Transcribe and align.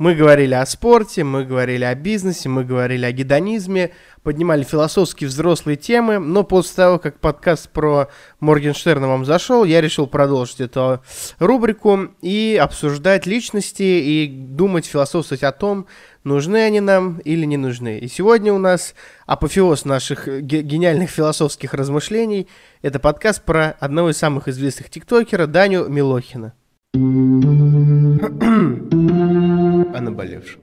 Мы 0.00 0.14
говорили 0.14 0.54
о 0.54 0.64
спорте, 0.64 1.24
мы 1.24 1.44
говорили 1.44 1.84
о 1.84 1.94
бизнесе, 1.94 2.48
мы 2.48 2.64
говорили 2.64 3.04
о 3.04 3.12
гедонизме, 3.12 3.90
поднимали 4.22 4.62
философские 4.62 5.28
взрослые 5.28 5.76
темы, 5.76 6.18
но 6.18 6.42
после 6.42 6.76
того, 6.76 6.98
как 6.98 7.20
подкаст 7.20 7.68
про 7.68 8.08
Моргенштерна 8.40 9.08
вам 9.08 9.26
зашел, 9.26 9.64
я 9.64 9.82
решил 9.82 10.06
продолжить 10.06 10.62
эту 10.62 11.02
рубрику 11.38 12.12
и 12.22 12.58
обсуждать 12.58 13.26
личности 13.26 13.82
и 13.82 14.26
думать, 14.26 14.86
философствовать 14.86 15.42
о 15.42 15.52
том, 15.52 15.84
нужны 16.24 16.64
они 16.64 16.80
нам 16.80 17.18
или 17.18 17.44
не 17.44 17.58
нужны. 17.58 17.98
И 17.98 18.08
сегодня 18.08 18.54
у 18.54 18.58
нас 18.58 18.94
апофеоз 19.26 19.84
наших 19.84 20.26
гениальных 20.26 21.10
философских 21.10 21.74
размышлений. 21.74 22.48
Это 22.80 23.00
подкаст 23.00 23.42
про 23.42 23.76
одного 23.78 24.12
из 24.12 24.16
самых 24.16 24.48
известных 24.48 24.88
тиктокера 24.88 25.46
Даню 25.46 25.90
Милохина. 25.90 26.54
о 29.80 30.00
наболевшем. 30.00 30.60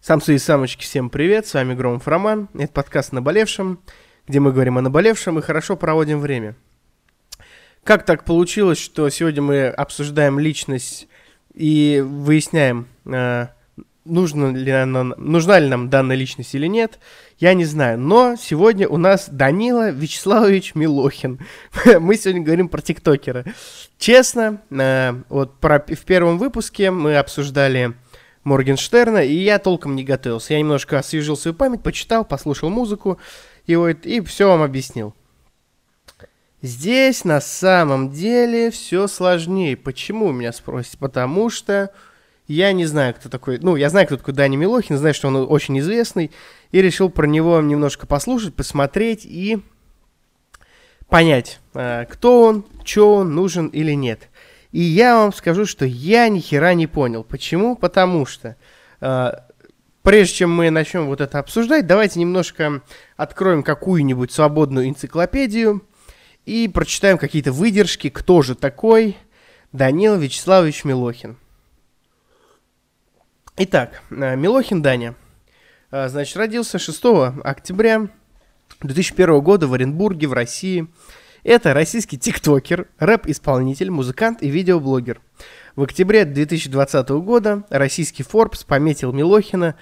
Самцы 0.00 0.34
и 0.34 0.38
самочки, 0.38 0.82
всем 0.82 1.10
привет, 1.10 1.46
с 1.46 1.54
вами 1.54 1.74
Громов 1.74 2.08
Роман, 2.08 2.48
это 2.54 2.72
подкаст 2.72 3.12
наболевшем, 3.12 3.80
где 4.26 4.40
мы 4.40 4.52
говорим 4.52 4.78
о 4.78 4.80
наболевшем 4.80 5.38
и 5.38 5.42
хорошо 5.42 5.76
проводим 5.76 6.20
время. 6.20 6.56
Как 7.84 8.04
так 8.04 8.24
получилось, 8.24 8.78
что 8.78 9.08
сегодня 9.10 9.42
мы 9.42 9.66
обсуждаем 9.66 10.38
личность 10.38 11.06
и 11.52 12.02
выясняем, 12.04 12.88
э, 13.04 13.48
нужна 14.06 14.50
ли, 14.52 14.70
она, 14.70 15.04
нужна 15.04 15.58
ли 15.58 15.68
нам 15.68 15.90
данная 15.90 16.16
личность 16.16 16.54
или 16.54 16.66
нет, 16.66 16.98
я 17.38 17.54
не 17.54 17.64
знаю. 17.64 17.98
Но 17.98 18.36
сегодня 18.36 18.88
у 18.88 18.96
нас 18.96 19.28
Данила 19.28 19.90
Вячеславович 19.90 20.74
Милохин. 20.74 21.40
мы 22.00 22.16
сегодня 22.16 22.42
говорим 22.42 22.68
про 22.68 22.80
тиктокера. 22.80 23.44
Честно, 23.98 24.62
э, 24.70 25.14
вот 25.28 25.58
про, 25.58 25.78
в 25.80 26.04
первом 26.04 26.38
выпуске 26.38 26.90
мы 26.90 27.16
обсуждали 27.16 27.94
Моргенштерна, 28.44 29.24
и 29.24 29.34
я 29.34 29.58
толком 29.58 29.96
не 29.96 30.04
готовился. 30.04 30.54
Я 30.54 30.60
немножко 30.60 30.98
освежил 30.98 31.36
свою 31.36 31.54
память, 31.54 31.82
почитал, 31.82 32.24
послушал 32.24 32.70
музыку, 32.70 33.18
и, 33.66 33.74
вот, 33.76 34.06
и 34.06 34.20
все 34.20 34.48
вам 34.48 34.62
объяснил. 34.62 35.14
Здесь 36.62 37.24
на 37.24 37.40
самом 37.40 38.10
деле 38.10 38.70
все 38.70 39.08
сложнее. 39.08 39.76
Почему, 39.76 40.32
меня 40.32 40.52
спросите? 40.52 40.96
Потому 40.98 41.50
что 41.50 41.92
я 42.46 42.72
не 42.72 42.86
знаю, 42.86 43.14
кто 43.14 43.28
такой... 43.28 43.58
Ну, 43.58 43.76
я 43.76 43.90
знаю, 43.90 44.06
кто 44.06 44.16
такой 44.16 44.34
Дани 44.34 44.56
Милохин, 44.56 44.96
знаю, 44.96 45.14
что 45.14 45.28
он 45.28 45.36
очень 45.36 45.78
известный, 45.80 46.30
и 46.70 46.80
решил 46.80 47.10
про 47.10 47.26
него 47.26 47.60
немножко 47.60 48.06
послушать, 48.06 48.54
посмотреть 48.54 49.24
и 49.24 49.58
понять, 51.08 51.60
а, 51.74 52.04
кто 52.04 52.42
он, 52.42 52.66
что 52.84 53.16
он, 53.16 53.34
нужен 53.34 53.68
или 53.68 53.92
нет. 53.92 54.28
И 54.72 54.80
я 54.80 55.16
вам 55.16 55.32
скажу, 55.32 55.66
что 55.66 55.84
я 55.84 56.28
ни 56.28 56.40
хера 56.40 56.74
не 56.74 56.86
понял. 56.86 57.24
Почему? 57.24 57.76
Потому 57.76 58.26
что 58.26 58.56
а, 59.00 59.46
прежде 60.02 60.34
чем 60.34 60.52
мы 60.52 60.70
начнем 60.70 61.06
вот 61.06 61.20
это 61.20 61.38
обсуждать, 61.38 61.86
давайте 61.86 62.20
немножко 62.20 62.82
откроем 63.16 63.62
какую-нибудь 63.62 64.30
свободную 64.30 64.88
энциклопедию 64.88 65.82
и 66.44 66.68
прочитаем 66.68 67.18
какие-то 67.18 67.50
выдержки, 67.50 68.08
кто 68.08 68.42
же 68.42 68.54
такой 68.54 69.16
Данил 69.72 70.16
Вячеславович 70.16 70.84
Милохин. 70.84 71.36
Итак, 73.58 74.02
э, 74.10 74.36
Милохин 74.36 74.82
Даня. 74.82 75.14
Э, 75.90 76.08
значит, 76.10 76.36
родился 76.36 76.78
6 76.78 77.02
октября 77.42 78.08
2001 78.82 79.40
года 79.40 79.66
в 79.66 79.72
Оренбурге, 79.72 80.26
в 80.26 80.34
России. 80.34 80.88
Это 81.42 81.72
российский 81.72 82.18
тиктокер, 82.18 82.86
рэп-исполнитель, 82.98 83.90
музыкант 83.90 84.42
и 84.42 84.50
видеоблогер. 84.50 85.22
В 85.74 85.84
октябре 85.84 86.26
2020 86.26 87.08
года 87.08 87.64
российский 87.70 88.24
Forbes 88.24 88.66
пометил 88.66 89.12
Милохина, 89.12 89.74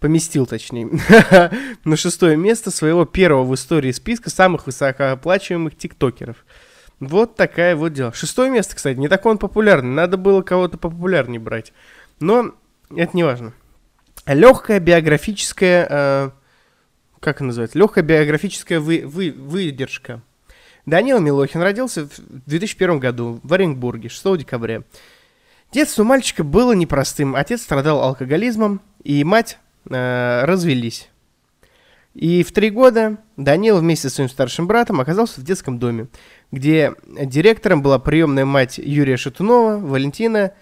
поместил 0.00 0.46
точнее, 0.46 0.88
на 1.84 1.96
шестое 1.98 2.38
место 2.38 2.70
своего 2.70 3.04
первого 3.04 3.44
в 3.44 3.54
истории 3.54 3.92
списка 3.92 4.30
самых 4.30 4.64
высокооплачиваемых 4.64 5.76
тиктокеров. 5.76 6.46
Вот 6.98 7.36
такая 7.36 7.76
вот 7.76 7.92
дело. 7.92 8.14
Шестое 8.14 8.50
место, 8.50 8.74
кстати, 8.74 8.96
не 8.96 9.08
такой 9.08 9.32
он 9.32 9.38
популярный. 9.38 9.90
Надо 9.90 10.16
было 10.16 10.40
кого-то 10.40 10.78
популярнее 10.78 11.40
брать. 11.40 11.74
Но 12.18 12.54
это 12.96 13.16
не 13.16 13.24
важно. 13.24 13.52
Легкая 14.26 14.80
биографическая, 14.80 15.86
э, 15.88 16.30
как 17.20 17.36
это 17.36 17.44
называется, 17.44 17.78
легкая 17.78 18.04
биографическая 18.04 18.80
вы, 18.80 19.02
вы, 19.04 19.32
выдержка. 19.32 20.22
Данила 20.86 21.18
Милохин 21.18 21.60
родился 21.62 22.06
в 22.06 22.20
2001 22.46 22.98
году 22.98 23.40
в 23.42 23.52
Оренбурге, 23.52 24.08
6 24.08 24.38
декабря. 24.38 24.82
Детство 25.72 26.04
мальчика 26.04 26.44
было 26.44 26.72
непростым. 26.72 27.34
Отец 27.34 27.62
страдал 27.62 28.02
алкоголизмом, 28.02 28.80
и 29.04 29.24
мать 29.24 29.58
э, 29.88 30.44
развелись. 30.44 31.08
И 32.14 32.42
в 32.42 32.52
три 32.52 32.70
года 32.70 33.16
Данила 33.36 33.78
вместе 33.78 34.10
с 34.10 34.14
своим 34.14 34.28
старшим 34.28 34.66
братом 34.66 35.00
оказался 35.00 35.40
в 35.40 35.44
детском 35.44 35.78
доме, 35.78 36.08
где 36.50 36.94
директором 37.06 37.80
была 37.80 37.98
приемная 37.98 38.44
мать 38.44 38.78
Юрия 38.78 39.16
Шатунова, 39.16 39.78
Валентина 39.78 40.52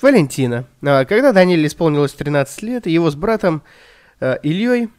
Валентина. 0.00 0.66
А, 0.82 1.04
когда 1.04 1.32
Даниле 1.32 1.66
исполнилось 1.66 2.12
13 2.12 2.62
лет, 2.62 2.86
его 2.86 3.10
с 3.10 3.14
братом 3.14 3.62
э, 4.20 4.36
Ильей 4.42 4.90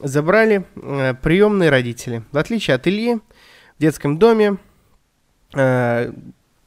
забрали 0.00 0.64
э, 0.76 1.14
приемные 1.14 1.70
родители. 1.70 2.22
В 2.32 2.38
отличие 2.38 2.76
от 2.76 2.86
Ильи, 2.86 3.16
в 3.16 3.80
детском 3.80 4.18
доме 4.18 4.58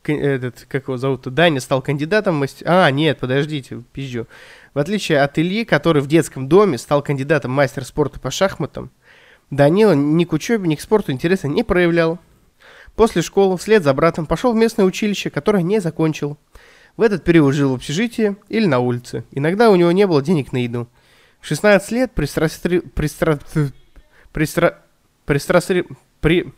этот, 0.07 0.65
как 0.69 0.83
его 0.83 0.97
зовут, 0.97 1.21
Даня 1.33 1.59
стал 1.59 1.81
кандидатом 1.81 2.35
мастер... 2.35 2.67
А, 2.69 2.89
нет, 2.91 3.19
подождите, 3.19 3.81
пизжу. 3.91 4.27
В 4.73 4.79
отличие 4.79 5.21
от 5.21 5.37
Ильи, 5.39 5.65
который 5.65 6.01
в 6.01 6.07
детском 6.07 6.47
доме 6.47 6.77
стал 6.77 7.01
кандидатом 7.01 7.51
мастер 7.51 7.83
спорта 7.83 8.19
по 8.19 8.31
шахматам, 8.31 8.91
Данила 9.49 9.93
ни 9.93 10.25
к 10.25 10.33
учебе, 10.33 10.67
ни 10.67 10.75
к 10.75 10.81
спорту 10.81 11.11
интереса 11.11 11.47
не 11.47 11.63
проявлял. 11.63 12.19
После 12.95 13.21
школы 13.21 13.57
вслед 13.57 13.83
за 13.83 13.93
братом 13.93 14.25
пошел 14.25 14.53
в 14.53 14.55
местное 14.55 14.85
училище, 14.85 15.29
которое 15.29 15.63
не 15.63 15.79
закончил. 15.79 16.37
В 16.97 17.01
этот 17.01 17.23
период 17.23 17.53
жил 17.53 17.71
в 17.71 17.75
общежитии 17.75 18.35
или 18.47 18.65
на 18.65 18.79
улице. 18.79 19.25
Иногда 19.31 19.69
у 19.69 19.75
него 19.75 19.91
не 19.91 20.07
было 20.07 20.21
денег 20.21 20.53
на 20.53 20.63
еду. 20.63 20.87
В 21.41 21.47
16 21.47 21.91
лет 21.91 22.11
пристрастри... 22.13 22.79
Пристра... 22.79 23.39
Пристра... 24.31 24.79
Пристрастри... 25.25 25.85
При... 26.21 26.53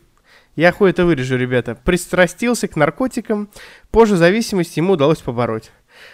Я 0.54 0.72
хуй 0.72 0.90
это 0.90 1.04
вырежу, 1.04 1.36
ребята. 1.36 1.74
Пристрастился 1.74 2.68
к 2.68 2.76
наркотикам. 2.76 3.48
Позже 3.90 4.16
зависимость 4.16 4.76
ему 4.76 4.94
удалось 4.94 5.18
побороть. 5.18 5.70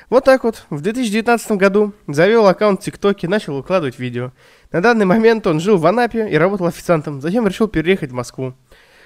Вот 0.08 0.24
так 0.24 0.44
вот. 0.44 0.64
В 0.70 0.80
2019 0.80 1.52
году 1.52 1.92
завел 2.06 2.46
аккаунт 2.46 2.80
в 2.80 2.84
ТикТоке, 2.84 3.28
начал 3.28 3.56
выкладывать 3.56 3.98
видео. 3.98 4.32
На 4.72 4.80
данный 4.80 5.06
момент 5.06 5.46
он 5.46 5.60
жил 5.60 5.76
в 5.76 5.86
Анапе 5.86 6.28
и 6.28 6.36
работал 6.36 6.66
официантом. 6.66 7.20
Затем 7.20 7.46
решил 7.46 7.68
переехать 7.68 8.10
в 8.10 8.14
Москву. 8.14 8.54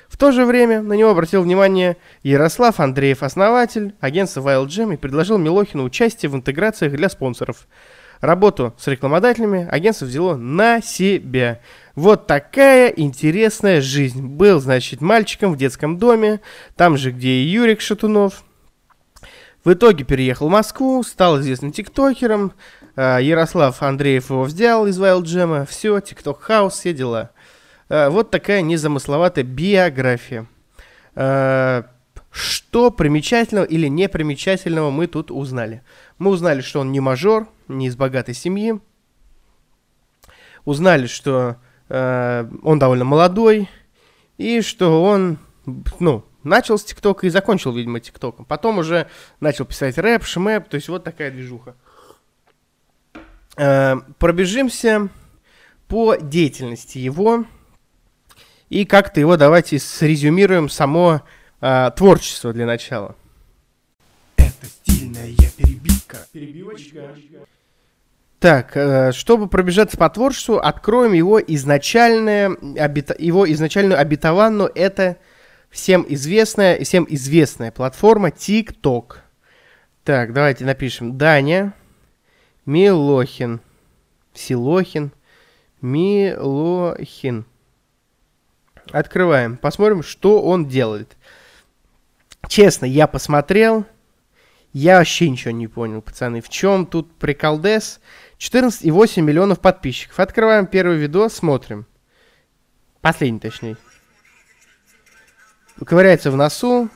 В 0.08 0.16
то 0.16 0.32
же 0.32 0.44
время 0.44 0.82
на 0.82 0.94
него 0.94 1.10
обратил 1.10 1.42
внимание 1.42 1.96
Ярослав 2.22 2.80
Андреев, 2.80 3.22
основатель 3.22 3.94
агентства 4.00 4.40
WildGem, 4.40 4.94
и 4.94 4.96
предложил 4.96 5.38
Милохину 5.38 5.84
участие 5.84 6.30
в 6.30 6.34
интеграциях 6.34 6.94
для 6.94 7.08
спонсоров. 7.08 7.68
Работу 8.20 8.74
с 8.78 8.88
рекламодателями 8.88 9.68
агентство 9.70 10.04
взяло 10.06 10.36
на 10.36 10.80
себя. 10.82 11.60
Вот 11.94 12.26
такая 12.26 12.88
интересная 12.88 13.80
жизнь. 13.80 14.20
Был, 14.26 14.60
значит, 14.60 15.00
мальчиком 15.00 15.52
в 15.52 15.56
детском 15.56 15.98
доме, 15.98 16.40
там 16.74 16.96
же, 16.96 17.12
где 17.12 17.28
и 17.28 17.46
Юрик 17.46 17.80
Шатунов. 17.80 18.42
В 19.64 19.72
итоге 19.72 20.04
переехал 20.04 20.48
в 20.48 20.52
Москву, 20.52 21.02
стал 21.04 21.38
известным 21.40 21.70
тиктокером. 21.70 22.54
А, 22.96 23.18
Ярослав 23.18 23.82
Андреев 23.82 24.30
его 24.30 24.42
взял 24.42 24.86
из 24.86 24.98
WildGem. 24.98 25.66
Все, 25.66 26.00
тикток 26.00 26.40
хаус, 26.40 26.74
все 26.74 26.92
дела. 26.92 27.30
Э, 27.88 28.08
вот 28.08 28.30
такая 28.30 28.62
незамысловатая 28.62 29.44
биография. 29.44 30.46
Э, 31.14 31.84
что 32.30 32.90
примечательного 32.90 33.64
или 33.64 33.88
непримечательного 33.88 34.90
мы 34.90 35.06
тут 35.06 35.30
узнали? 35.30 35.82
Мы 36.18 36.30
узнали, 36.30 36.60
что 36.60 36.80
он 36.80 36.92
не 36.92 37.00
мажор, 37.00 37.48
не 37.68 37.86
из 37.86 37.96
богатой 37.96 38.34
семьи. 38.34 38.78
Узнали, 40.64 41.06
что 41.06 41.56
э, 41.88 42.50
он 42.62 42.78
довольно 42.78 43.04
молодой. 43.04 43.68
И 44.36 44.60
что 44.60 45.02
он, 45.02 45.38
ну, 45.98 46.24
начал 46.44 46.78
с 46.78 46.84
ТикТока 46.84 47.26
и 47.26 47.30
закончил, 47.30 47.72
видимо, 47.72 47.98
ТикТоком. 47.98 48.44
Потом 48.44 48.78
уже 48.78 49.08
начал 49.40 49.64
писать 49.64 49.98
рэп, 49.98 50.22
шмэп, 50.24 50.68
то 50.68 50.76
есть 50.76 50.88
вот 50.88 51.02
такая 51.02 51.32
движуха. 51.32 51.74
Пробежимся 53.56 55.08
по 55.88 56.14
деятельности 56.14 56.98
его 56.98 57.46
и 58.68 58.84
как-то 58.84 59.20
его 59.20 59.36
давайте 59.36 59.78
срезюмируем 59.78 60.68
само 60.68 61.22
э, 61.60 61.90
творчество 61.96 62.52
для 62.52 62.66
начала. 62.66 63.16
Это 64.36 64.66
стильная 64.66 65.32
перебивка. 65.56 66.18
Перебивочка. 66.32 67.14
Так, 68.38 68.76
э, 68.76 69.12
чтобы 69.12 69.48
пробежаться 69.48 69.96
по 69.96 70.08
творчеству, 70.08 70.58
откроем 70.58 71.12
его 71.12 71.40
изначальное, 71.40 72.50
его 73.18 73.50
изначальную 73.50 73.98
обетованную, 73.98 74.70
это 74.74 75.16
всем 75.70 76.06
известная, 76.08 76.82
всем 76.84 77.06
известная 77.08 77.72
платформа 77.72 78.28
TikTok. 78.28 79.16
Так, 80.04 80.32
давайте 80.32 80.64
напишем. 80.64 81.18
Даня 81.18 81.74
Милохин. 82.64 83.60
Силохин. 84.34 85.10
Милохин. 85.80 87.44
Открываем. 88.92 89.56
Посмотрим, 89.56 90.02
что 90.02 90.42
он 90.42 90.66
делает. 90.66 91.16
Честно, 92.48 92.86
я 92.86 93.06
посмотрел. 93.06 93.84
Я 94.72 94.98
вообще 94.98 95.28
ничего 95.28 95.50
не 95.50 95.66
понял, 95.66 96.02
пацаны. 96.02 96.40
В 96.40 96.48
чем 96.48 96.86
тут 96.86 97.12
приколдес? 97.16 98.00
14,8 98.38 99.22
миллионов 99.22 99.60
подписчиков. 99.60 100.20
Открываем 100.20 100.66
первый 100.66 100.98
видос, 100.98 101.34
смотрим. 101.34 101.86
Последний, 103.00 103.40
точнее. 103.40 103.76
Ковыряется 105.84 106.30
в 106.30 106.36
носу. 106.36 106.90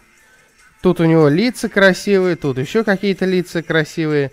Тут 0.83 1.01
у 1.01 1.05
него 1.05 1.29
лица 1.29 1.69
красивые, 1.69 2.37
тут 2.37 2.59
еще 2.59 2.83
какие-то 2.83 3.25
лица 3.25 3.63
красивые. 3.63 4.33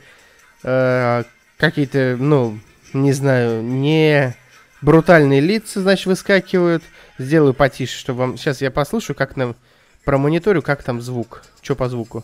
Э, 0.63 1.23
какие-то, 1.57 2.17
ну, 2.19 2.59
не 2.93 3.13
знаю, 3.13 3.63
не 3.63 4.35
брутальные 4.81 5.41
лица, 5.41 5.81
значит, 5.81 6.05
выскакивают. 6.05 6.83
Сделаю 7.17 7.53
потише, 7.53 7.97
чтобы 7.97 8.19
вам... 8.19 8.37
Сейчас 8.37 8.61
я 8.61 8.71
послушаю, 8.71 9.15
как 9.15 9.35
нам... 9.35 9.55
Промониторю, 10.05 10.61
как 10.61 10.81
там 10.81 11.01
звук. 11.01 11.43
Что 11.61 11.75
по 11.75 11.89
звуку? 11.89 12.23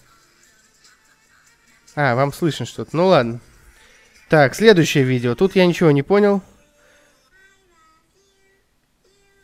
А, 1.95 2.15
вам 2.15 2.33
слышно 2.33 2.65
что-то. 2.65 2.95
Ну 2.95 3.07
ладно. 3.07 3.39
Так, 4.29 4.55
следующее 4.55 5.03
видео. 5.03 5.35
Тут 5.35 5.55
я 5.55 5.65
ничего 5.65 5.91
не 5.91 6.01
понял. 6.01 6.41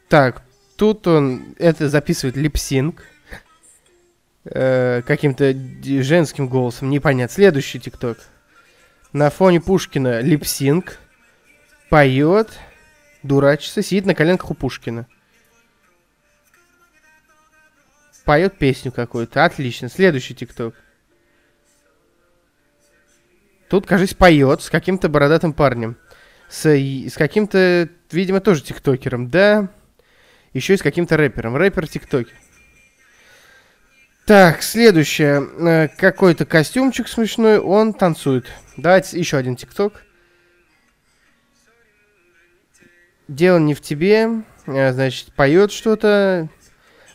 Так, 0.10 0.42
тут 0.76 1.08
он 1.08 1.56
это 1.60 1.88
записывает 1.88 2.36
липсинг. 2.36 3.04
Э, 4.44 5.04
каким-то 5.06 5.54
женским 6.02 6.48
голосом. 6.48 6.90
Непонятно. 6.90 7.34
Следующий 7.34 7.80
тикток. 7.80 8.18
На 9.14 9.30
фоне 9.30 9.62
Пушкина 9.62 10.22
липсинг. 10.22 10.98
Поет. 11.90 12.50
Дурачится. 13.24 13.82
Сидит 13.82 14.06
на 14.06 14.16
коленках 14.16 14.52
у 14.52 14.54
Пушкина. 14.54 15.08
Поет 18.26 18.58
песню 18.58 18.92
какую-то. 18.92 19.46
Отлично. 19.46 19.90
Следующий 19.90 20.36
тикток. 20.36 20.76
Тут, 23.70 23.86
кажется, 23.88 24.16
поет 24.16 24.62
с 24.62 24.70
каким-то 24.70 25.10
бородатым 25.10 25.54
парнем. 25.54 25.98
С, 26.50 26.66
с 26.66 27.14
каким-то, 27.16 27.90
видимо, 28.12 28.42
тоже 28.42 28.62
тиктокером. 28.64 29.30
Да. 29.30 29.70
Еще 30.54 30.74
и 30.74 30.78
с 30.78 30.82
каким-то 30.82 31.16
рэпером. 31.18 31.56
Рэпер-тиктокер. 31.56 32.36
Так, 34.26 34.62
следующее. 34.62 35.42
Э, 35.60 35.88
какой-то 35.88 36.46
костюмчик 36.46 37.08
смешной, 37.08 37.60
он 37.60 37.94
танцует. 37.94 38.46
Давайте 38.78 39.18
еще 39.18 39.38
один 39.38 39.56
тикток. 39.56 40.04
Дело 43.28 43.58
не 43.58 43.74
в 43.74 43.82
тебе. 43.82 44.44
Э, 44.68 44.94
значит, 44.94 45.34
поет 45.34 45.72
что-то. 45.72 46.50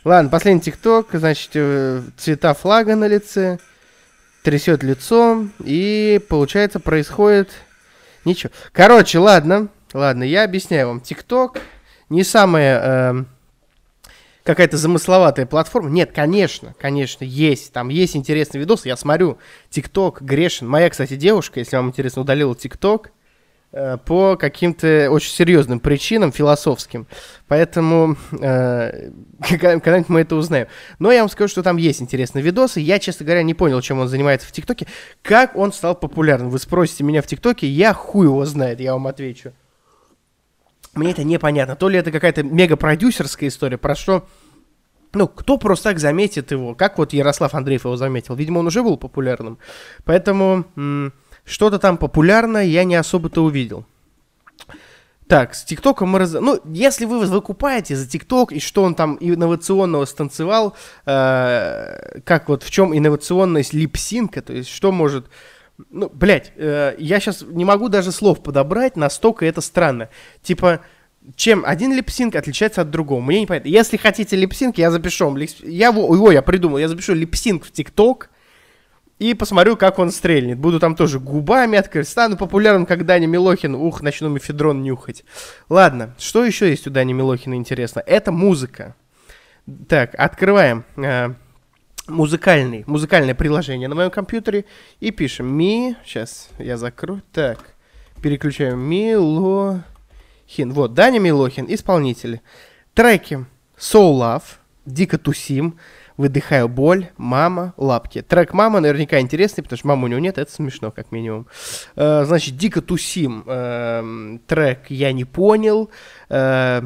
Ладно, 0.03 0.29
последний 0.29 0.61
тикток. 0.61 1.09
Значит, 1.13 1.51
э, 1.53 2.01
цвета 2.17 2.53
флага 2.53 2.95
на 2.95 3.07
лице. 3.07 3.59
Трясет 4.43 4.83
лицо. 4.83 5.45
И, 5.63 6.21
получается, 6.29 6.79
происходит... 6.79 7.51
Ничего. 8.25 8.51
Короче, 8.73 9.19
ладно. 9.19 9.69
Ладно, 9.93 10.23
я 10.23 10.43
объясняю 10.43 10.87
вам. 10.87 11.01
Тикток 11.01 11.59
не 12.09 12.23
самая... 12.23 12.81
Э, 12.83 13.23
какая-то 14.47 14.77
замысловатая 14.77 15.45
платформа. 15.45 15.89
Нет, 15.89 16.13
конечно, 16.13 16.73
конечно, 16.79 17.25
есть. 17.25 17.73
Там 17.73 17.89
есть 17.89 18.15
интересный 18.15 18.61
видос. 18.61 18.85
Я 18.85 18.95
смотрю 18.95 19.39
ТикТок, 19.69 20.21
Грешин. 20.21 20.69
Моя, 20.69 20.89
кстати, 20.89 21.17
девушка, 21.17 21.59
если 21.59 21.75
вам 21.75 21.89
интересно, 21.89 22.21
удалила 22.21 22.55
ТикТок 22.55 23.11
по 23.71 24.37
каким-то 24.37 25.09
очень 25.11 25.31
серьезным 25.31 25.79
причинам, 25.79 26.31
философским. 26.31 27.05
Поэтому 27.47 28.15
э, 28.31 29.11
когда-нибудь 29.39 30.09
мы 30.09 30.21
это 30.21 30.35
узнаем. 30.35 30.67
Но 30.99 31.11
я 31.11 31.19
вам 31.19 31.29
скажу, 31.29 31.49
что 31.49 31.63
там 31.63 31.77
есть 31.77 32.01
интересные 32.01 32.43
видосы. 32.43 32.79
Я, 32.79 32.97
честно 32.97 33.25
говоря, 33.25 33.43
не 33.43 33.53
понял, 33.53 33.81
чем 33.81 33.99
он 33.99 34.07
занимается 34.07 34.47
в 34.47 34.51
ТикТоке. 34.51 34.87
Как 35.21 35.55
он 35.55 35.73
стал 35.73 35.95
популярным? 35.95 36.49
Вы 36.49 36.59
спросите 36.59 37.03
меня 37.03 37.21
в 37.21 37.27
ТикТоке, 37.27 37.67
я 37.67 37.93
хуй 37.93 38.25
его 38.25 38.45
знает, 38.45 38.79
я 38.79 38.93
вам 38.93 39.07
отвечу. 39.07 39.53
Мне 40.93 41.11
это 41.11 41.23
непонятно. 41.23 41.75
То 41.75 41.89
ли 41.89 41.99
это 41.99 42.11
какая-то 42.11 42.43
мега-продюсерская 42.43 43.49
история, 43.49 43.77
про 43.77 43.95
что... 43.95 44.27
Ну, 45.13 45.27
кто 45.27 45.57
просто 45.57 45.89
так 45.89 45.99
заметит 45.99 46.51
его? 46.51 46.75
Как 46.75 46.97
вот 46.97 47.13
Ярослав 47.13 47.53
Андреев 47.53 47.85
его 47.85 47.95
заметил? 47.95 48.35
Видимо, 48.35 48.59
он 48.59 48.67
уже 48.67 48.83
был 48.83 48.97
популярным. 48.97 49.57
Поэтому 50.03 50.65
что-то 51.47 51.79
там 51.79 51.97
популярное 51.97 52.65
я 52.65 52.83
не 52.83 52.95
особо-то 52.95 53.43
увидел. 53.43 53.85
Так, 55.27 55.55
с 55.55 55.63
ТикТоком 55.65 56.09
мы 56.09 56.19
раз... 56.19 56.33
Ну, 56.33 56.59
если 56.65 57.05
вы 57.05 57.25
выкупаете 57.25 57.95
за 57.95 58.07
ТикТок, 58.07 58.53
и 58.53 58.59
что 58.59 58.83
он 58.83 58.95
там 58.95 59.17
инновационного 59.19 60.05
станцевал, 60.05 60.75
э, 61.05 62.19
как 62.23 62.47
вот 62.47 62.63
в 62.63 62.71
чем 62.71 62.97
инновационность 62.97 63.73
липсинка, 63.73 64.41
то 64.41 64.53
есть 64.53 64.69
что 64.69 64.91
может 64.91 65.27
ну, 65.89 66.09
блядь, 66.09 66.53
э, 66.55 66.95
я 66.97 67.19
сейчас 67.19 67.43
не 67.47 67.65
могу 67.65 67.87
даже 67.89 68.11
слов 68.11 68.41
подобрать, 68.41 68.95
настолько 68.95 69.45
это 69.45 69.61
странно. 69.61 70.09
Типа, 70.41 70.79
чем 71.35 71.63
один 71.65 71.93
липсинг 71.93 72.35
отличается 72.35 72.81
от 72.81 72.89
другого. 72.89 73.21
Мне 73.21 73.41
не 73.41 73.45
понятно. 73.45 73.67
Если 73.67 73.97
хотите 73.97 74.35
липсинг, 74.35 74.77
я 74.77 74.91
запишу. 74.91 75.35
Я 75.63 75.89
его, 75.89 76.13
его 76.13 76.31
я 76.31 76.41
придумал. 76.41 76.77
Я 76.77 76.87
запишу 76.87 77.13
липсинг 77.13 77.65
в 77.65 77.71
ТикТок 77.71 78.29
и 79.19 79.33
посмотрю, 79.33 79.77
как 79.77 79.99
он 79.99 80.11
стрельнет. 80.11 80.59
Буду 80.59 80.79
там 80.79 80.95
тоже 80.95 81.19
губами 81.19 81.77
открыть. 81.77 82.07
Стану 82.07 82.37
популярным, 82.37 82.85
как 82.85 83.05
Даня 83.05 83.27
Милохин. 83.27 83.73
Ух, 83.75 84.01
начну 84.01 84.29
мефедрон 84.29 84.83
нюхать. 84.83 85.23
Ладно, 85.69 86.15
что 86.19 86.45
еще 86.45 86.69
есть 86.69 86.85
у 86.87 86.91
Дани 86.91 87.13
Милохина 87.13 87.55
интересно? 87.55 88.01
Это 88.05 88.31
музыка. 88.31 88.95
Так, 89.87 90.13
открываем. 90.15 90.85
Э, 90.97 91.33
музыкальный, 92.07 92.83
музыкальное 92.87 93.35
приложение 93.35 93.87
на 93.87 93.95
моем 93.95 94.11
компьютере 94.11 94.65
и 94.99 95.11
пишем 95.11 95.47
ми, 95.47 95.95
сейчас 96.05 96.49
я 96.57 96.77
закрою, 96.77 97.21
так, 97.33 97.75
переключаем 98.21 98.79
Милохин, 98.79 99.83
вот, 100.71 100.93
Даня 100.93 101.19
Милохин, 101.19 101.65
исполнитель, 101.67 102.41
треки 102.93 103.45
Soul 103.77 104.19
Love, 104.19 104.43
Дико 104.85 105.17
тусим, 105.17 105.77
Выдыхаю 106.17 106.67
боль, 106.67 107.09
мама, 107.17 107.73
лапки. 107.77 108.23
Трек 108.23 108.53
мама 108.53 108.79
наверняка 108.79 109.19
интересный, 109.19 109.63
потому 109.63 109.77
что 109.77 109.87
мамы 109.87 110.05
у 110.05 110.07
него 110.07 110.19
нет, 110.19 110.39
это 110.39 110.51
смешно, 110.51 110.89
как 110.89 111.11
минимум. 111.11 111.47
Э, 111.95 112.25
значит, 112.25 112.57
дико 112.57 112.81
тусим. 112.81 113.43
Э, 113.45 114.39
трек 114.47 114.89
я 114.89 115.11
не 115.11 115.25
понял. 115.25 115.91
Э, 116.29 116.81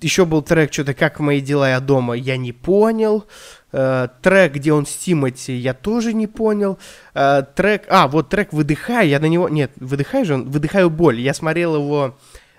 еще 0.00 0.24
был 0.24 0.42
трек 0.42 0.72
что-то 0.72 0.94
«Как 0.94 1.18
мои 1.18 1.40
дела, 1.40 1.68
я 1.68 1.80
дома», 1.80 2.14
я 2.14 2.36
не 2.36 2.52
понял. 2.52 3.26
Э, 3.72 4.08
трек, 4.22 4.54
где 4.54 4.72
он 4.72 4.86
с 4.86 4.94
Тимати, 4.94 5.52
я 5.52 5.74
тоже 5.74 6.14
не 6.14 6.26
понял. 6.26 6.78
Э, 7.14 7.42
трек... 7.54 7.84
А, 7.88 8.08
вот 8.08 8.28
трек 8.28 8.52
«Выдыхай», 8.52 9.08
я 9.08 9.18
на 9.18 9.26
него... 9.26 9.48
Нет, 9.48 9.72
«Выдыхай» 9.76 10.24
же 10.24 10.34
он... 10.34 10.50
«Выдыхаю 10.50 10.88
боль». 10.88 11.20
Я 11.20 11.34
смотрел 11.34 11.74
его 11.74 12.16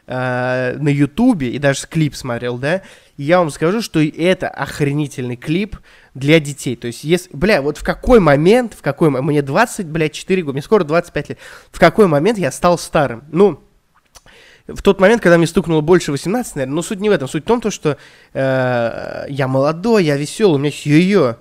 э, 0.10 0.76
на 0.80 0.90
Ютубе 0.90 1.50
и 1.50 1.60
даже 1.60 1.88
клип 1.88 2.16
смотрел, 2.16 2.58
да, 2.58 2.82
и 3.16 3.24
я 3.24 3.40
вам 3.40 3.52
скажу, 3.52 3.82
что 3.82 4.02
это 4.02 4.48
охренительный 4.48 5.36
клип 5.36 5.78
для 6.16 6.40
детей. 6.40 6.76
То 6.76 6.88
есть, 6.88 7.04
если, 7.04 7.30
бля, 7.32 7.62
вот 7.62 7.78
в 7.78 7.84
какой 7.84 8.20
момент, 8.20 8.74
в 8.74 8.82
какой 8.82 9.12
мне 9.12 9.42
20, 9.42 9.86
блядь, 9.86 10.14
4 10.14 10.42
года, 10.42 10.54
мне 10.54 10.62
скоро 10.64 10.84
25 10.84 11.30
лет, 11.30 11.38
в 11.72 11.80
какой 11.80 12.08
момент 12.08 12.40
я 12.40 12.52
стал 12.52 12.80
старым? 12.80 13.24
Ну, 13.32 13.60
в 14.68 14.82
тот 14.82 15.00
момент, 15.00 15.22
когда 15.22 15.38
мне 15.38 15.48
стукнуло 15.48 15.82
больше 15.82 16.12
18, 16.12 16.56
наверное, 16.56 16.76
но 16.76 16.82
суть 16.82 17.00
не 17.00 17.10
в 17.10 17.12
этом. 17.12 17.28
Суть 17.28 17.44
в 17.44 17.48
том, 17.48 17.62
то, 17.62 17.70
что 17.70 17.98
э, 18.34 19.26
я 19.30 19.48
молодой, 19.48 20.04
я 20.06 20.18
веселый, 20.18 20.56
у 20.56 20.58
меня 20.58 20.70
есть 20.70 20.86
ее. 20.86 21.38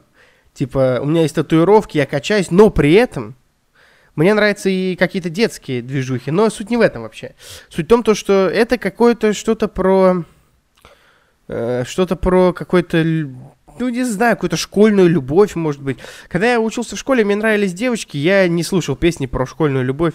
Типа, 0.52 0.98
у 1.00 1.06
меня 1.06 1.22
есть 1.22 1.34
татуировки, 1.34 1.96
я 1.96 2.06
качаюсь, 2.06 2.50
но 2.50 2.70
при 2.70 2.92
этом 2.94 3.36
мне 4.18 4.34
нравятся 4.34 4.68
и 4.68 4.96
какие-то 4.96 5.30
детские 5.30 5.80
движухи, 5.80 6.32
но 6.32 6.50
суть 6.50 6.70
не 6.70 6.76
в 6.76 6.80
этом 6.80 7.02
вообще. 7.02 7.36
Суть 7.68 7.86
в 7.86 7.88
том, 7.88 8.02
то, 8.02 8.16
что 8.16 8.48
это 8.48 8.76
какое-то 8.76 9.32
что-то 9.32 9.68
про... 9.68 10.24
Э, 11.46 11.84
что-то 11.86 12.16
про 12.16 12.52
какой-то 12.52 13.04
ну, 13.78 13.88
не 13.88 14.02
знаю, 14.02 14.34
какую-то 14.34 14.56
школьную 14.56 15.08
любовь, 15.08 15.54
может 15.54 15.80
быть. 15.80 15.98
Когда 16.26 16.50
я 16.50 16.60
учился 16.60 16.96
в 16.96 16.98
школе, 16.98 17.24
мне 17.24 17.36
нравились 17.36 17.72
девочки, 17.72 18.16
я 18.16 18.48
не 18.48 18.64
слушал 18.64 18.96
песни 18.96 19.26
про 19.26 19.46
школьную 19.46 19.84
любовь. 19.84 20.14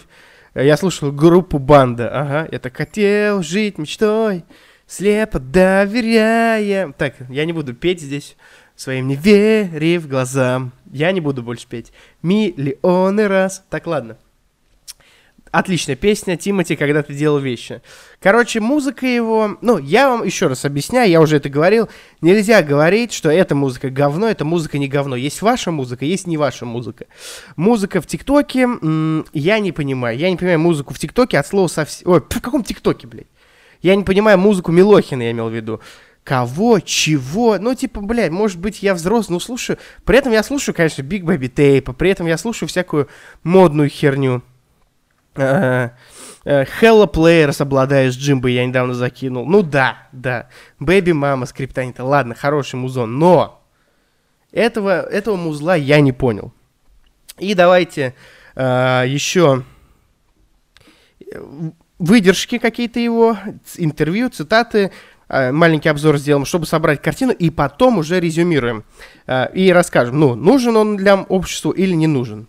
Я 0.54 0.76
слушал 0.76 1.10
группу 1.10 1.58
Банда. 1.58 2.10
Ага, 2.10 2.48
я 2.52 2.58
так 2.58 2.76
хотел 2.76 3.42
жить 3.42 3.78
мечтой, 3.78 4.44
слепо 4.86 5.38
доверяя. 5.38 6.92
Так, 6.92 7.14
я 7.30 7.46
не 7.46 7.54
буду 7.54 7.72
петь 7.72 8.02
здесь 8.02 8.36
своим 8.76 9.08
не 9.08 9.16
верив 9.16 10.08
глазам. 10.08 10.72
Я 10.90 11.12
не 11.12 11.20
буду 11.20 11.42
больше 11.42 11.66
петь. 11.68 11.92
Миллионы 12.22 13.28
раз. 13.28 13.64
Так, 13.70 13.86
ладно. 13.86 14.16
Отличная 15.54 15.94
песня 15.94 16.36
Тимати, 16.36 16.74
когда 16.74 17.04
ты 17.04 17.14
делал 17.14 17.38
вещи. 17.38 17.80
Короче, 18.20 18.58
музыка 18.58 19.06
его... 19.06 19.56
Ну, 19.60 19.78
я 19.78 20.10
вам 20.10 20.24
еще 20.24 20.48
раз 20.48 20.64
объясняю, 20.64 21.08
я 21.08 21.20
уже 21.20 21.36
это 21.36 21.48
говорил. 21.48 21.88
Нельзя 22.20 22.60
говорить, 22.60 23.12
что 23.12 23.30
эта 23.30 23.54
музыка 23.54 23.88
говно, 23.88 24.28
эта 24.28 24.44
музыка 24.44 24.78
не 24.78 24.88
говно. 24.88 25.14
Есть 25.14 25.42
ваша 25.42 25.70
музыка, 25.70 26.04
есть 26.04 26.26
не 26.26 26.36
ваша 26.36 26.66
музыка. 26.66 27.06
Музыка 27.54 28.00
в 28.00 28.06
ТикТоке, 28.08 28.68
я 29.32 29.58
не 29.60 29.70
понимаю. 29.70 30.18
Я 30.18 30.28
не 30.28 30.36
понимаю 30.36 30.58
музыку 30.58 30.92
в 30.92 30.98
ТикТоке 30.98 31.38
от 31.38 31.46
слова 31.46 31.68
совсем... 31.68 32.10
Ой, 32.10 32.20
в 32.20 32.40
каком 32.40 32.64
ТикТоке, 32.64 33.06
блядь? 33.06 33.28
Я 33.80 33.94
не 33.94 34.02
понимаю 34.02 34.38
музыку 34.38 34.72
Милохина, 34.72 35.22
я 35.22 35.30
имел 35.30 35.50
в 35.50 35.54
виду. 35.54 35.80
Кого, 36.24 36.80
чего, 36.80 37.58
ну, 37.58 37.74
типа, 37.74 38.00
блядь, 38.00 38.32
может 38.32 38.58
быть, 38.58 38.82
я 38.82 38.94
взрослый, 38.94 39.34
ну, 39.34 39.40
слушаю. 39.40 39.78
При 40.04 40.16
этом 40.16 40.32
я 40.32 40.42
слушаю, 40.42 40.74
конечно, 40.74 41.02
Big 41.02 41.22
Baby 41.22 41.52
Tape, 41.52 41.92
при 41.92 42.10
этом 42.10 42.26
я 42.26 42.38
слушаю 42.38 42.66
всякую 42.66 43.08
модную 43.42 43.90
херню. 43.90 44.42
Hello 45.34 45.92
Players 47.12 47.60
обладая 47.60 48.10
с 48.10 48.16
Джимбой 48.16 48.52
я 48.52 48.64
недавно 48.64 48.94
закинул. 48.94 49.44
Ну 49.46 49.62
да, 49.62 50.08
да. 50.12 50.48
Baby 50.80 51.12
Мама, 51.12 51.46
скриптонита. 51.46 52.04
Ладно, 52.04 52.34
хороший 52.34 52.76
музон. 52.76 53.18
Но 53.18 53.62
этого, 54.52 55.02
этого 55.02 55.36
музла 55.36 55.74
я 55.74 56.00
не 56.00 56.12
понял. 56.12 56.52
И 57.38 57.54
давайте 57.54 58.14
uh, 58.54 59.06
еще 59.06 59.64
выдержки 61.98 62.58
какие-то 62.58 63.00
его, 63.00 63.36
интервью, 63.76 64.28
цитаты, 64.28 64.84
uh, 64.84 64.92
маленький 65.28 65.88
обзор 65.88 66.18
сделаем, 66.18 66.44
чтобы 66.44 66.66
собрать 66.66 67.00
картину, 67.02 67.32
и 67.32 67.50
потом 67.50 67.98
уже 67.98 68.20
резюмируем. 68.20 68.84
Uh, 69.26 69.52
и 69.54 69.72
расскажем, 69.72 70.20
ну, 70.20 70.34
нужен 70.34 70.76
он 70.76 70.96
для 70.96 71.16
общества 71.16 71.72
или 71.72 71.94
не 71.94 72.06
нужен. 72.06 72.46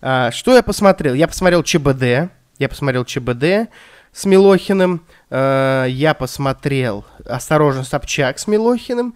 А, 0.00 0.30
что 0.30 0.54
я 0.54 0.62
посмотрел? 0.62 1.14
Я 1.14 1.26
посмотрел 1.26 1.62
ЧБД. 1.62 2.30
Я 2.58 2.68
посмотрел 2.68 3.04
ЧБД 3.04 3.70
с 4.12 4.24
Милохиным. 4.26 5.02
Я 5.30 6.14
посмотрел 6.18 7.06
«Осторожно, 7.24 7.84
Собчак» 7.84 8.38
с 8.38 8.46
Милохиным. 8.46 9.14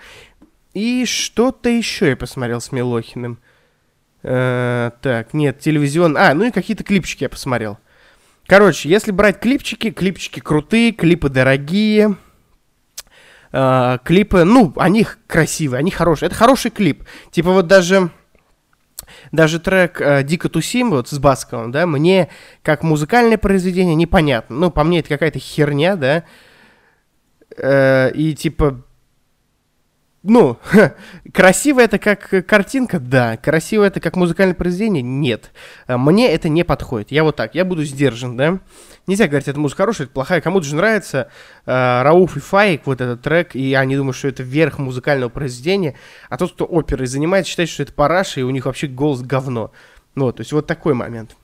И 0.72 1.04
что-то 1.04 1.68
еще 1.68 2.08
я 2.08 2.16
посмотрел 2.16 2.60
с 2.60 2.72
Милохиным. 2.72 3.38
Так, 4.22 5.34
нет, 5.34 5.60
телевизион... 5.60 6.16
А, 6.16 6.32
ну 6.34 6.44
и 6.44 6.50
какие-то 6.50 6.84
клипчики 6.84 7.24
я 7.24 7.28
посмотрел. 7.28 7.78
Короче, 8.46 8.88
если 8.88 9.12
брать 9.12 9.40
клипчики, 9.40 9.90
клипчики 9.90 10.40
крутые, 10.40 10.92
клипы 10.92 11.28
дорогие. 11.28 12.16
Uh, 13.50 13.98
клипы, 14.04 14.44
ну, 14.44 14.74
они 14.76 15.06
красивые, 15.26 15.78
они 15.78 15.90
хорошие. 15.90 16.26
Это 16.26 16.36
хороший 16.36 16.70
клип. 16.70 17.04
Типа 17.30 17.50
вот 17.52 17.66
даже 17.66 18.10
даже 19.32 19.58
трек 19.58 20.00
э, 20.00 20.22
«Дико 20.22 20.48
тусим» 20.48 20.90
вот 20.90 21.08
с 21.08 21.18
Басковым, 21.18 21.70
да, 21.70 21.86
мне 21.86 22.28
как 22.62 22.82
музыкальное 22.82 23.38
произведение 23.38 23.94
непонятно. 23.94 24.56
Ну, 24.56 24.70
по 24.70 24.84
мне 24.84 25.00
это 25.00 25.08
какая-то 25.08 25.38
херня, 25.38 25.96
да. 25.96 26.24
Э, 27.56 28.10
и 28.12 28.34
типа 28.34 28.82
ну, 30.24 30.58
красиво 31.32 31.80
это 31.80 31.98
как 31.98 32.44
картинка, 32.46 32.98
да. 32.98 33.36
Красиво 33.36 33.84
это 33.84 34.00
как 34.00 34.16
музыкальное 34.16 34.54
произведение, 34.54 35.02
нет. 35.02 35.52
А, 35.86 35.96
мне 35.96 36.30
это 36.32 36.48
не 36.48 36.64
подходит. 36.64 37.12
Я 37.12 37.22
вот 37.22 37.36
так, 37.36 37.54
я 37.54 37.64
буду 37.64 37.84
сдержан, 37.84 38.36
да. 38.36 38.58
Нельзя 39.06 39.28
говорить, 39.28 39.48
это 39.48 39.60
музыка 39.60 39.82
хорошая, 39.82 40.06
это 40.06 40.14
плохая. 40.14 40.40
Кому-то 40.40 40.66
же 40.66 40.74
нравится 40.74 41.30
э, 41.66 42.02
Рауф 42.02 42.36
и 42.36 42.40
Файк, 42.40 42.82
вот 42.84 43.00
этот 43.00 43.22
трек, 43.22 43.54
и 43.54 43.72
они 43.74 43.96
думают, 43.96 44.16
что 44.16 44.28
это 44.28 44.42
верх 44.42 44.78
музыкального 44.78 45.30
произведения. 45.30 45.94
А 46.28 46.36
тот, 46.36 46.52
кто 46.52 46.66
оперой 46.66 47.06
занимается, 47.06 47.50
считает, 47.50 47.70
что 47.70 47.84
это 47.84 47.92
параша, 47.92 48.40
и 48.40 48.42
у 48.42 48.50
них 48.50 48.66
вообще 48.66 48.88
голос 48.88 49.22
говно. 49.22 49.70
Ну, 50.14 50.32
то 50.32 50.40
есть 50.40 50.52
вот 50.52 50.66
такой 50.66 50.94
момент. 50.94 51.36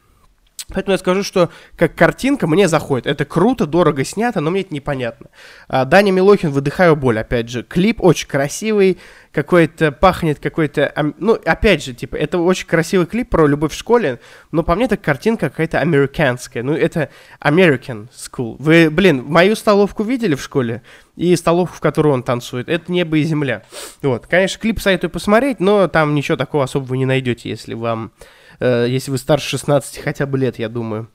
Поэтому 0.69 0.93
я 0.93 0.99
скажу, 0.99 1.23
что 1.23 1.51
как 1.77 1.95
картинка 1.95 2.47
мне 2.47 2.69
заходит. 2.69 3.07
Это 3.07 3.25
круто, 3.25 3.67
дорого 3.67 4.05
снято, 4.05 4.41
но 4.41 4.51
мне 4.51 4.63
это 4.63 4.73
непонятно. 4.73 5.29
А, 5.69 5.85
Даня 5.85 6.11
Милохин 6.11 6.51
«Выдыхаю 6.51 6.97
боль», 6.97 7.19
опять 7.19 7.51
же. 7.51 7.63
Клип 7.63 8.03
очень 8.03 8.29
красивый, 8.29 8.99
какой-то 9.31 9.93
пахнет 9.93 10.39
какой-то... 10.39 11.13
Ну, 11.19 11.35
опять 11.35 11.85
же, 11.85 11.93
типа, 11.93 12.17
это 12.17 12.39
очень 12.39 12.67
красивый 12.67 13.07
клип 13.07 13.31
про 13.31 13.47
любовь 13.47 13.73
в 13.73 13.77
школе, 13.77 14.21
но 14.53 14.63
по 14.63 14.75
мне 14.75 14.87
это 14.87 14.97
картинка 14.97 15.51
какая-то 15.51 15.81
американская. 15.81 16.63
Ну, 16.63 16.73
это 16.73 17.11
American 17.41 18.09
School. 18.11 18.57
Вы, 18.59 18.91
блин, 18.91 19.25
мою 19.27 19.57
столовку 19.57 20.03
видели 20.03 20.35
в 20.35 20.43
школе? 20.43 20.83
И 21.17 21.35
столовку, 21.37 21.77
в 21.77 21.81
которой 21.81 22.13
он 22.13 22.23
танцует. 22.23 22.69
Это 22.69 22.91
небо 22.91 23.19
и 23.19 23.23
земля. 23.23 23.65
Вот. 24.03 24.27
Конечно, 24.27 24.61
клип 24.61 24.81
советую 24.81 25.11
посмотреть, 25.11 25.61
но 25.61 25.89
там 25.89 26.15
ничего 26.15 26.37
такого 26.37 26.65
особого 26.65 26.95
не 26.95 27.07
найдете, 27.07 27.51
если 27.51 27.75
вам 27.75 28.13
если 28.61 29.11
вы 29.11 29.19
старше 29.19 29.51
16 29.51 29.99
хотя 29.99 30.27
бы 30.27 30.39
лет, 30.39 30.59
я 30.59 30.69
думаю. 30.69 31.09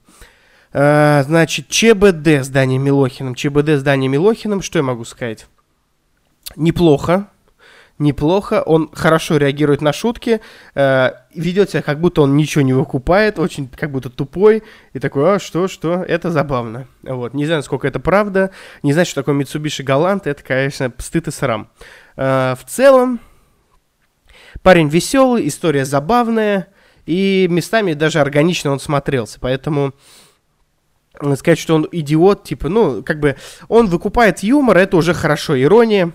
Э, 0.72 1.22
значит, 1.24 1.68
ЧБД 1.68 2.44
с 2.44 2.48
Данием 2.48 2.82
Милохиным. 2.82 3.34
ЧБД 3.34 3.70
с 3.70 3.82
Данием 3.82 4.12
Милохиным, 4.12 4.62
что 4.62 4.78
я 4.78 4.82
могу 4.82 5.04
сказать? 5.04 5.46
Неплохо. 6.56 7.28
Неплохо, 7.98 8.62
он 8.62 8.90
хорошо 8.94 9.36
реагирует 9.36 9.82
на 9.82 9.92
шутки, 9.92 10.40
э, 10.74 11.10
ведет 11.34 11.68
себя, 11.68 11.82
как 11.82 12.00
будто 12.00 12.22
он 12.22 12.34
ничего 12.34 12.62
не 12.62 12.72
выкупает, 12.72 13.38
очень 13.38 13.68
как 13.68 13.90
будто 13.90 14.08
тупой, 14.08 14.62
и 14.94 14.98
такой, 14.98 15.34
а 15.34 15.38
что, 15.38 15.68
что, 15.68 16.02
это 16.02 16.30
забавно. 16.30 16.86
Вот, 17.02 17.34
не 17.34 17.44
знаю, 17.44 17.62
сколько 17.62 17.86
это 17.86 18.00
правда, 18.00 18.52
не 18.82 18.94
знаю, 18.94 19.04
что 19.04 19.20
такое 19.20 19.34
Mitsubishi 19.34 19.84
Galant, 19.84 20.22
это, 20.24 20.42
конечно, 20.42 20.90
стыд 20.96 21.28
и 21.28 21.30
срам. 21.30 21.68
Э, 22.16 22.54
в 22.58 22.64
целом, 22.66 23.20
парень 24.62 24.88
веселый, 24.88 25.46
история 25.46 25.84
забавная, 25.84 26.68
и 27.06 27.46
местами 27.50 27.94
даже 27.94 28.20
органично 28.20 28.70
он 28.70 28.80
смотрелся. 28.80 29.38
Поэтому 29.40 29.94
сказать, 31.36 31.58
что 31.58 31.74
он 31.74 31.88
идиот, 31.90 32.44
типа, 32.44 32.68
ну, 32.68 33.02
как 33.02 33.20
бы, 33.20 33.36
он 33.68 33.86
выкупает 33.86 34.40
юмор, 34.40 34.78
это 34.78 34.96
уже 34.96 35.12
хорошо. 35.12 35.60
Ирония, 35.60 36.12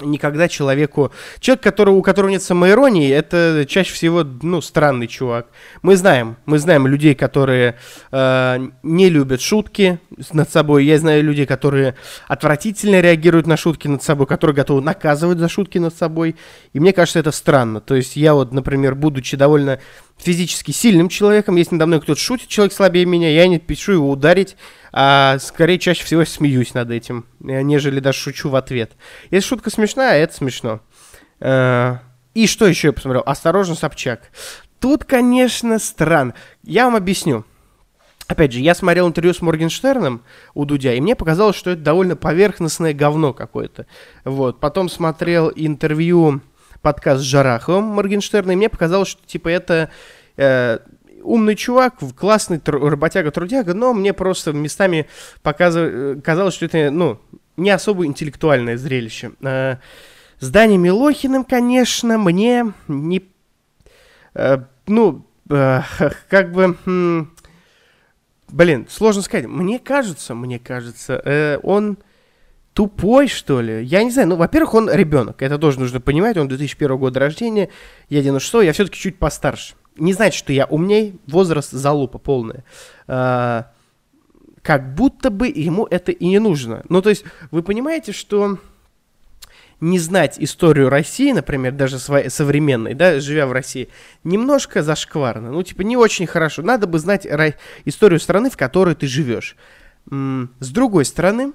никогда 0.00 0.48
человеку... 0.48 1.12
Человек, 1.40 1.62
которого, 1.62 1.96
у 1.96 2.02
которого 2.02 2.30
нет 2.30 2.42
самоиронии, 2.42 3.10
это 3.10 3.64
чаще 3.68 3.92
всего, 3.92 4.24
ну, 4.42 4.60
странный 4.60 5.06
чувак. 5.06 5.48
Мы 5.82 5.96
знаем, 5.96 6.36
мы 6.46 6.58
знаем 6.58 6.86
людей, 6.86 7.14
которые 7.14 7.76
э, 8.10 8.68
не 8.82 9.08
любят 9.08 9.40
шутки 9.40 10.00
над 10.32 10.50
собой. 10.50 10.84
Я 10.84 10.98
знаю 10.98 11.24
людей, 11.24 11.46
которые 11.46 11.94
отвратительно 12.26 13.00
реагируют 13.00 13.46
на 13.46 13.56
шутки 13.56 13.88
над 13.88 14.02
собой, 14.02 14.26
которые 14.26 14.54
готовы 14.54 14.82
наказывать 14.82 15.38
за 15.38 15.48
шутки 15.48 15.78
над 15.78 15.94
собой. 15.94 16.36
И 16.72 16.80
мне 16.80 16.92
кажется, 16.92 17.18
это 17.18 17.30
странно. 17.30 17.80
То 17.80 17.94
есть 17.94 18.16
я 18.16 18.34
вот, 18.34 18.52
например, 18.52 18.94
будучи 18.94 19.36
довольно 19.36 19.80
физически 20.18 20.72
сильным 20.72 21.08
человеком, 21.08 21.56
если 21.56 21.74
надо 21.74 21.86
мной 21.86 22.00
кто-то 22.00 22.20
шутит, 22.20 22.48
человек 22.48 22.72
слабее 22.72 23.04
меня, 23.04 23.30
я 23.30 23.46
не 23.46 23.58
пишу 23.58 23.92
его 23.92 24.10
ударить, 24.10 24.56
а 24.92 25.38
скорее 25.38 25.78
чаще 25.78 26.04
всего 26.04 26.24
смеюсь 26.24 26.74
над 26.74 26.90
этим, 26.90 27.26
э, 27.40 27.62
нежели 27.62 28.00
даже 28.00 28.18
шучу 28.18 28.48
в 28.48 28.56
ответ. 28.56 28.92
Если 29.30 29.48
шутка 29.48 29.70
смешная, 29.70 30.18
это 30.22 30.34
смешно. 30.34 30.80
Э, 31.40 31.98
и 32.34 32.46
что 32.46 32.66
еще 32.66 32.88
я 32.88 32.92
посмотрел? 32.92 33.22
Осторожно, 33.26 33.74
Собчак. 33.74 34.30
Тут, 34.80 35.04
конечно, 35.04 35.78
странно. 35.78 36.34
Я 36.62 36.84
вам 36.84 36.96
объясню. 36.96 37.44
Опять 38.28 38.52
же, 38.52 38.60
я 38.60 38.74
смотрел 38.74 39.08
интервью 39.08 39.32
с 39.32 39.40
Моргенштерном 39.40 40.22
у 40.52 40.66
Дудя, 40.66 40.92
и 40.92 41.00
мне 41.00 41.16
показалось, 41.16 41.56
что 41.56 41.70
это 41.70 41.80
довольно 41.80 42.14
поверхностное 42.14 42.92
говно 42.92 43.32
какое-то. 43.32 43.86
Вот. 44.24 44.60
Потом 44.60 44.90
смотрел 44.90 45.50
интервью, 45.56 46.42
подкаст 46.82 47.22
с 47.22 47.24
Жараховым 47.24 47.84
Моргенштерна, 47.84 48.52
и 48.52 48.56
мне 48.56 48.68
показалось, 48.68 49.08
что, 49.08 49.26
типа, 49.26 49.48
это 49.48 49.90
э, 50.36 50.78
умный 51.22 51.56
чувак, 51.56 51.94
классный 52.16 52.58
тр- 52.58 52.90
работяга-трудяга, 52.90 53.72
но 53.72 53.94
мне 53.94 54.12
просто 54.12 54.52
местами 54.52 55.06
показыв... 55.42 55.90
Э, 55.90 56.20
казалось, 56.22 56.52
что 56.52 56.66
это, 56.66 56.90
ну, 56.90 57.18
не 57.56 57.70
особо 57.70 58.04
интеллектуальное 58.04 58.76
зрелище. 58.76 59.32
Э, 59.40 59.76
с 60.38 60.50
Даней 60.50 60.76
Милохиным, 60.76 61.44
конечно, 61.44 62.18
мне 62.18 62.74
не... 62.88 63.22
Э, 64.34 64.58
ну, 64.86 65.26
э, 65.48 65.80
как 66.28 66.52
бы... 66.52 66.76
Э, 66.84 67.24
блин, 68.50 68.86
сложно 68.88 69.22
сказать. 69.22 69.46
Мне 69.46 69.78
кажется, 69.78 70.34
мне 70.34 70.58
кажется, 70.58 71.20
э, 71.24 71.58
он 71.62 71.98
тупой, 72.72 73.28
что 73.28 73.60
ли? 73.60 73.84
Я 73.84 74.02
не 74.02 74.10
знаю. 74.10 74.28
Ну, 74.28 74.36
во-первых, 74.36 74.74
он 74.74 74.90
ребенок. 74.90 75.42
Это 75.42 75.58
тоже 75.58 75.80
нужно 75.80 76.00
понимать. 76.00 76.36
Он 76.36 76.48
2001 76.48 76.96
года 76.96 77.20
рождения. 77.20 77.70
Я 78.08 78.22
96 78.22 78.64
я 78.64 78.72
все-таки 78.72 78.98
чуть 78.98 79.18
постарше 79.18 79.74
не 79.98 80.12
значит, 80.12 80.38
что 80.38 80.52
я 80.52 80.66
умней, 80.66 81.20
возраст 81.26 81.70
залупа 81.70 82.18
полная. 82.18 82.64
А, 83.06 83.70
как 84.62 84.94
будто 84.94 85.30
бы 85.30 85.48
ему 85.48 85.86
это 85.90 86.12
и 86.12 86.26
не 86.26 86.38
нужно. 86.38 86.84
Ну, 86.88 87.02
то 87.02 87.10
есть, 87.10 87.24
вы 87.50 87.62
понимаете, 87.62 88.12
что 88.12 88.58
не 89.80 89.98
знать 89.98 90.36
историю 90.38 90.88
России, 90.88 91.32
например, 91.32 91.72
даже 91.72 91.98
своей 91.98 92.30
современной, 92.30 92.94
да, 92.94 93.20
живя 93.20 93.46
в 93.46 93.52
России, 93.52 93.88
немножко 94.24 94.82
зашкварно. 94.82 95.52
Ну, 95.52 95.62
типа, 95.62 95.82
не 95.82 95.96
очень 95.96 96.26
хорошо. 96.26 96.62
Надо 96.62 96.86
бы 96.86 96.98
знать 96.98 97.26
историю 97.84 98.18
страны, 98.18 98.50
в 98.50 98.56
которой 98.56 98.94
ты 98.94 99.06
живешь. 99.06 99.56
С 100.10 100.70
другой 100.70 101.04
стороны, 101.04 101.52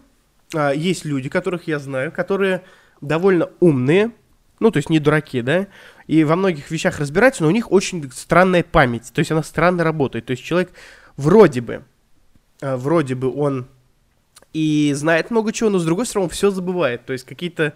а, 0.54 0.72
есть 0.72 1.06
люди, 1.06 1.30
которых 1.30 1.68
я 1.68 1.80
знаю, 1.80 2.12
которые 2.12 2.64
довольно 3.02 3.50
умные, 3.60 4.12
ну, 4.60 4.72
то 4.72 4.78
есть 4.78 4.90
не 4.90 5.00
дураки, 5.00 5.42
да, 5.42 5.68
и 6.08 6.24
во 6.24 6.36
многих 6.36 6.70
вещах 6.70 7.00
разбираются, 7.00 7.44
но 7.44 7.50
у 7.50 7.52
них 7.52 7.72
очень 7.72 8.10
странная 8.12 8.64
память, 8.64 9.12
то 9.14 9.20
есть 9.20 9.32
она 9.32 9.44
странно 9.44 9.84
работает. 9.84 10.28
То 10.28 10.32
есть 10.32 10.44
человек 10.44 10.72
вроде 11.18 11.62
бы 11.62 11.84
э, 12.62 12.76
вроде 12.76 13.16
бы 13.16 13.34
он 13.34 13.68
и 14.54 14.94
знает 14.96 15.32
много 15.32 15.52
чего, 15.52 15.70
но 15.70 15.80
с 15.80 15.86
другой 15.86 16.06
стороны 16.06 16.26
он 16.26 16.30
все 16.30 16.52
забывает. 16.52 17.06
То 17.06 17.14
есть 17.14 17.26
какие-то 17.26 17.74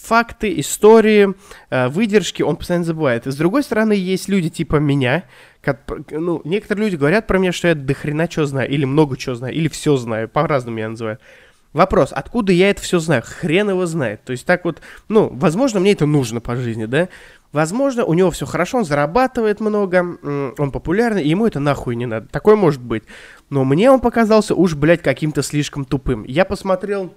факты, 0.00 0.58
истории, 0.58 1.34
э, 1.70 1.88
выдержки 1.88 2.42
он 2.42 2.56
постоянно 2.56 2.84
забывает. 2.84 3.26
С 3.26 3.36
другой 3.36 3.62
стороны 3.62 3.92
есть 3.92 4.28
люди 4.28 4.48
типа 4.48 4.76
меня, 4.76 5.24
как, 5.60 5.80
ну, 6.10 6.40
некоторые 6.44 6.86
люди 6.86 6.96
говорят 6.96 7.26
про 7.26 7.38
меня, 7.38 7.52
что 7.52 7.68
я 7.68 7.74
до 7.74 7.94
хрена 7.94 8.30
что 8.30 8.46
знаю, 8.46 8.70
или 8.70 8.84
много 8.84 9.16
чего 9.16 9.34
знаю, 9.34 9.54
или 9.54 9.68
все 9.68 9.96
знаю, 9.96 10.28
по-разному 10.28 10.78
я 10.78 10.88
называю. 10.88 11.18
Вопрос, 11.72 12.10
откуда 12.12 12.52
я 12.52 12.70
это 12.70 12.82
все 12.82 12.98
знаю? 12.98 13.22
Хрен 13.24 13.70
его 13.70 13.86
знает. 13.86 14.24
То 14.24 14.32
есть 14.32 14.44
так 14.44 14.64
вот, 14.64 14.80
ну, 15.08 15.28
возможно, 15.32 15.78
мне 15.78 15.92
это 15.92 16.04
нужно 16.04 16.40
по 16.40 16.56
жизни, 16.56 16.86
да? 16.86 17.08
Возможно, 17.52 18.04
у 18.04 18.14
него 18.14 18.30
все 18.30 18.46
хорошо, 18.46 18.78
он 18.78 18.84
зарабатывает 18.84 19.60
много, 19.60 20.52
он 20.58 20.70
популярный, 20.72 21.22
и 21.22 21.28
ему 21.28 21.46
это 21.46 21.60
нахуй 21.60 21.94
не 21.94 22.06
надо. 22.06 22.26
Такое 22.28 22.56
может 22.56 22.80
быть. 22.80 23.04
Но 23.50 23.64
мне 23.64 23.90
он 23.90 24.00
показался 24.00 24.54
уж, 24.54 24.74
блядь, 24.74 25.02
каким-то 25.02 25.42
слишком 25.42 25.84
тупым. 25.84 26.24
Я 26.24 26.44
посмотрел 26.44 27.12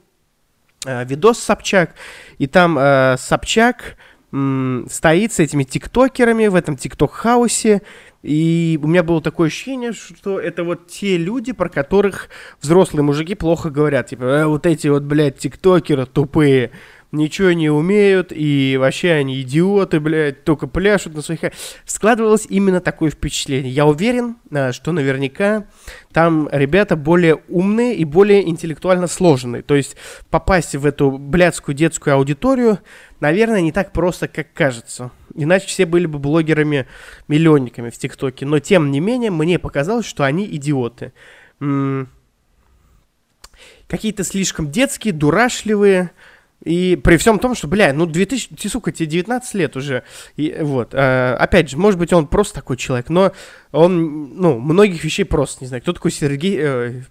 видос 0.86 1.40
Собчак, 1.40 1.96
и 2.38 2.48
там 2.48 2.78
э, 2.78 3.16
Собчак 3.18 3.96
м, 4.32 4.88
стоит 4.90 5.34
с 5.34 5.40
этими 5.40 5.64
тиктокерами 5.64 6.48
в 6.48 6.56
этом 6.56 6.76
тикток-хаусе, 6.76 7.82
и 8.24 8.80
у 8.82 8.88
меня 8.88 9.04
было 9.04 9.22
такое 9.22 9.48
ощущение, 9.48 9.92
что 9.92 10.40
это 10.40 10.64
вот 10.64 10.88
те 10.88 11.18
люди, 11.18 11.52
про 11.52 11.68
которых 11.68 12.30
взрослые 12.62 13.04
мужики 13.04 13.36
плохо 13.36 13.70
говорят. 13.70 14.08
Типа, 14.08 14.24
э, 14.24 14.46
вот 14.46 14.66
эти 14.66 14.88
вот, 14.88 15.04
блядь, 15.04 15.38
тиктокеры 15.38 16.06
тупые 16.06 16.72
ничего 17.14 17.52
не 17.52 17.70
умеют, 17.70 18.32
и 18.32 18.76
вообще 18.78 19.12
они 19.12 19.40
идиоты, 19.42 20.00
блядь, 20.00 20.44
только 20.44 20.68
пляшут 20.68 21.16
на 21.16 21.22
своих... 21.22 21.42
Складывалось 21.86 22.48
именно 22.50 22.82
такое 22.82 23.12
впечатление. 23.12 23.72
Я 23.72 23.86
уверен, 23.86 24.38
а, 24.52 24.74
что 24.74 24.92
наверняка 24.92 25.68
там 26.12 26.50
ребята 26.52 26.96
более 26.96 27.36
умные 27.48 27.96
и 27.96 28.04
более 28.04 28.50
интеллектуально 28.50 29.08
сложенные. 29.08 29.62
То 29.62 29.76
есть 29.76 29.96
попасть 30.32 30.76
в 30.76 30.86
эту 30.86 31.12
блядскую 31.12 31.76
детскую 31.76 32.16
аудиторию, 32.16 32.80
наверное, 33.20 33.62
не 33.62 33.72
так 33.72 33.94
просто, 33.94 34.28
как 34.28 34.52
кажется. 34.52 35.12
Иначе 35.36 35.68
все 35.68 35.86
были 35.86 36.08
бы 36.08 36.18
блогерами-миллионниками 36.18 37.92
в 37.92 37.98
ТикТоке. 37.98 38.48
Но, 38.48 38.58
тем 38.60 38.90
не 38.90 39.00
менее, 39.00 39.30
мне 39.30 39.60
показалось, 39.60 40.08
что 40.08 40.24
они 40.24 40.46
идиоты. 40.48 41.14
М- 41.60 42.10
какие-то 43.88 44.24
слишком 44.24 44.72
детские, 44.72 45.14
дурашливые, 45.14 46.10
и 46.64 46.96
при 46.96 47.18
всем 47.18 47.40
том, 47.40 47.56
что, 47.56 47.68
бля, 47.68 47.92
ну 47.94 48.06
2000, 48.06 48.56
ты, 48.56 48.70
сука, 48.70 48.92
тебе 48.92 49.08
19 49.08 49.54
лет 49.56 49.76
уже. 49.76 50.04
И, 50.38 50.56
вот, 50.62 50.94
э, 50.94 51.36
опять 51.36 51.70
же, 51.70 51.78
может 51.78 52.00
быть, 52.00 52.14
он 52.14 52.28
просто 52.28 52.56
такой 52.56 52.78
человек, 52.78 53.10
но 53.10 53.34
он, 53.72 54.36
ну, 54.36 54.60
многих 54.60 55.04
вещей 55.04 55.26
просто 55.26 55.64
не 55.64 55.68
знает. 55.68 55.84
Кто 55.84 55.94
такой 55.94 56.12
Сергей... 56.12 56.58
Э, 56.60 57.02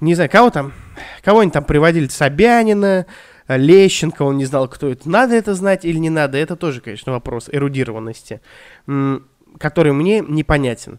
не 0.00 0.16
знаю, 0.16 0.28
кого 0.30 0.50
там, 0.50 0.72
кого 1.22 1.40
они 1.40 1.52
там 1.52 1.62
приводили, 1.62 2.08
Собянина, 2.08 3.06
Лещенко, 3.46 4.22
он 4.22 4.36
не 4.36 4.46
знал, 4.46 4.66
кто 4.66 4.88
это. 4.88 5.08
Надо 5.08 5.34
это 5.34 5.54
знать 5.54 5.84
или 5.84 5.98
не 5.98 6.10
надо, 6.10 6.38
это 6.38 6.56
тоже, 6.56 6.80
конечно, 6.80 7.12
вопрос 7.12 7.48
эрудированности, 7.52 8.40
который 9.58 9.92
мне 9.92 10.20
непонятен. 10.20 10.98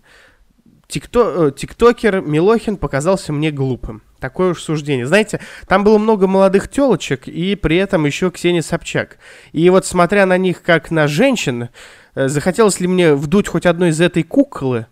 Э, 0.89 1.51
тиктокер 1.55 2.21
Милохин 2.21 2.77
показался 2.77 3.33
мне 3.33 3.51
глупым. 3.51 4.01
Такое 4.19 4.51
уж 4.51 4.61
суждение. 4.61 5.05
Знаете, 5.05 5.39
там 5.67 5.83
было 5.83 5.97
много 5.97 6.27
молодых 6.27 6.69
телочек, 6.69 7.27
и 7.27 7.55
при 7.55 7.77
этом 7.77 8.05
еще 8.05 8.31
Ксения 8.31 8.61
Собчак. 8.61 9.17
И 9.51 9.69
вот 9.69 9.85
смотря 9.85 10.25
на 10.25 10.37
них 10.37 10.61
как 10.61 10.91
на 10.91 11.07
женщин, 11.07 11.69
э, 12.15 12.27
захотелось 12.27 12.79
ли 12.79 12.87
мне 12.87 13.15
вдуть 13.15 13.47
хоть 13.47 13.65
одной 13.65 13.89
из 13.89 14.01
этой 14.01 14.23
куклы, 14.23 14.87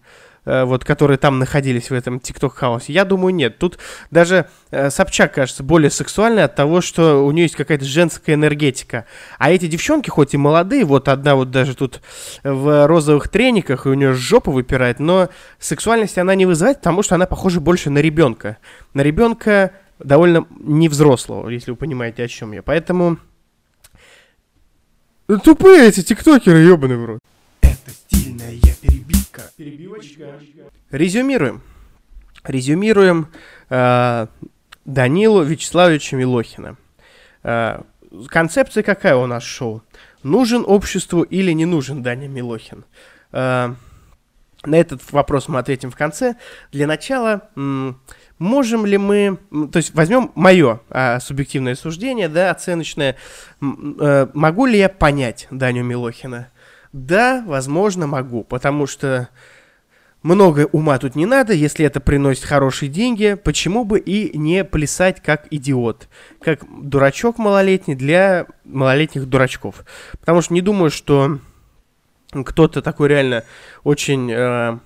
вот, 0.45 0.83
которые 0.83 1.17
там 1.17 1.39
находились 1.39 1.89
в 1.89 1.93
этом 1.93 2.19
тикток-хаосе? 2.19 2.93
Я 2.93 3.05
думаю, 3.05 3.33
нет. 3.33 3.57
Тут 3.57 3.77
даже 4.09 4.47
э, 4.71 4.89
Собчак 4.89 5.33
кажется 5.33 5.63
более 5.63 5.91
сексуальной 5.91 6.43
от 6.43 6.55
того, 6.55 6.81
что 6.81 7.25
у 7.25 7.31
нее 7.31 7.43
есть 7.43 7.55
какая-то 7.55 7.85
женская 7.85 8.33
энергетика. 8.33 9.05
А 9.37 9.51
эти 9.51 9.67
девчонки, 9.67 10.09
хоть 10.09 10.33
и 10.33 10.37
молодые, 10.37 10.85
вот 10.85 11.07
одна 11.07 11.35
вот 11.35 11.51
даже 11.51 11.75
тут 11.75 12.01
в 12.43 12.87
розовых 12.87 13.29
трениках, 13.29 13.85
и 13.85 13.89
у 13.89 13.93
нее 13.93 14.13
жопа 14.13 14.51
выпирает, 14.51 14.99
но 14.99 15.29
сексуальности 15.59 16.19
она 16.19 16.35
не 16.35 16.45
вызывает, 16.45 16.77
потому 16.77 17.03
что 17.03 17.15
она 17.15 17.25
похожа 17.25 17.59
больше 17.59 17.89
на 17.89 17.99
ребенка. 17.99 18.57
На 18.93 19.01
ребенка 19.01 19.71
довольно 19.99 20.45
невзрослого, 20.59 21.49
если 21.49 21.71
вы 21.71 21.77
понимаете, 21.77 22.23
о 22.23 22.27
чем 22.27 22.51
я. 22.53 22.61
Поэтому... 22.61 23.17
Тупые 25.45 25.87
эти 25.87 26.01
тиктокеры, 26.01 26.57
ебаный 26.57 26.97
в 26.97 27.05
рот. 27.05 27.19
Перебивочка. 29.61 30.39
Резюмируем. 30.89 31.61
Резюмируем 32.43 33.27
э, 33.69 34.25
Данилу 34.85 35.43
Вячеславовича 35.43 36.17
Милохина. 36.17 36.77
Э, 37.43 37.83
концепция 38.27 38.81
какая 38.81 39.15
у 39.15 39.27
нас 39.27 39.43
шоу? 39.43 39.83
Нужен 40.23 40.63
обществу 40.65 41.21
или 41.21 41.51
не 41.51 41.65
нужен 41.65 42.01
Даня 42.01 42.27
Милохин? 42.27 42.85
Э, 43.33 43.75
на 44.65 44.75
этот 44.75 45.11
вопрос 45.11 45.47
мы 45.47 45.59
ответим 45.59 45.91
в 45.91 45.95
конце. 45.95 46.37
Для 46.71 46.87
начала, 46.87 47.49
можем 48.39 48.85
ли 48.87 48.97
мы, 48.97 49.37
то 49.71 49.77
есть 49.77 49.93
возьмем 49.93 50.31
мое 50.33 50.79
а, 50.89 51.19
субъективное 51.19 51.75
суждение, 51.75 52.29
да, 52.29 52.49
оценочное, 52.49 53.15
э, 53.61 54.27
могу 54.33 54.65
ли 54.65 54.79
я 54.79 54.89
понять 54.89 55.47
Даню 55.51 55.83
Милохина? 55.83 56.49
Да, 56.93 57.43
возможно, 57.47 58.05
могу, 58.05 58.43
потому 58.43 58.85
что 58.85 59.29
много 60.23 60.67
ума 60.71 60.97
тут 60.99 61.15
не 61.15 61.25
надо, 61.25 61.53
если 61.53 61.85
это 61.85 61.99
приносит 61.99 62.43
хорошие 62.43 62.89
деньги, 62.89 63.33
почему 63.33 63.85
бы 63.85 63.99
и 63.99 64.37
не 64.37 64.63
плясать 64.63 65.21
как 65.21 65.47
идиот, 65.49 66.07
как 66.41 66.63
дурачок 66.69 67.37
малолетний 67.37 67.95
для 67.95 68.45
малолетних 68.63 69.27
дурачков. 69.27 69.83
Потому 70.19 70.41
что 70.41 70.53
не 70.53 70.61
думаю, 70.61 70.91
что 70.91 71.39
кто-то 72.31 72.81
такой 72.81 73.09
реально 73.09 73.43
очень... 73.83 74.31
Э, 74.31 74.77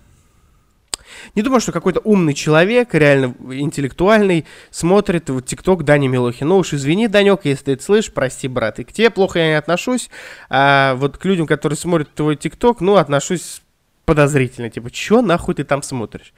не 1.36 1.42
думаю, 1.42 1.60
что 1.62 1.72
какой-то 1.72 2.02
умный 2.04 2.34
человек, 2.34 2.94
реально 2.94 3.36
интеллектуальный, 3.52 4.46
смотрит 4.72 5.30
в 5.30 5.42
ТикТок 5.42 5.84
Дани 5.84 6.08
Милохин. 6.08 6.48
Ну 6.48 6.58
уж 6.58 6.74
извини, 6.74 7.08
Данек, 7.08 7.42
если 7.44 7.66
ты 7.66 7.72
это 7.74 7.84
слышишь, 7.84 8.14
прости, 8.14 8.48
брат. 8.48 8.80
И 8.80 8.84
к 8.84 8.92
тебе 8.92 9.10
плохо 9.10 9.40
я 9.40 9.48
не 9.48 9.58
отношусь, 9.58 10.10
а 10.50 10.96
вот 10.96 11.18
к 11.18 11.26
людям, 11.26 11.46
которые 11.46 11.78
смотрят 11.78 12.14
твой 12.14 12.36
ТикТок, 12.36 12.82
ну, 12.82 12.96
отношусь 12.96 13.62
подозрительно. 14.06 14.70
Типа, 14.70 14.90
чё 14.92 15.22
нахуй 15.22 15.56
ты 15.56 15.64
там 15.64 15.82
смотришь? 15.82 16.34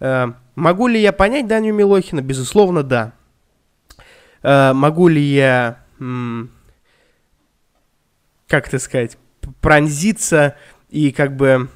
А, 0.00 0.34
могу 0.54 0.86
ли 0.86 1.00
я 1.00 1.12
понять 1.12 1.46
Даню 1.46 1.74
Милохина? 1.74 2.22
Безусловно, 2.22 2.82
да. 2.82 3.12
А, 4.42 4.72
могу 4.74 5.08
ли 5.08 5.22
я, 5.22 5.78
как 8.48 8.68
это 8.68 8.78
сказать, 8.78 9.18
пронзиться 9.60 10.56
и 10.88 11.12
как 11.12 11.36
бы... 11.36 11.68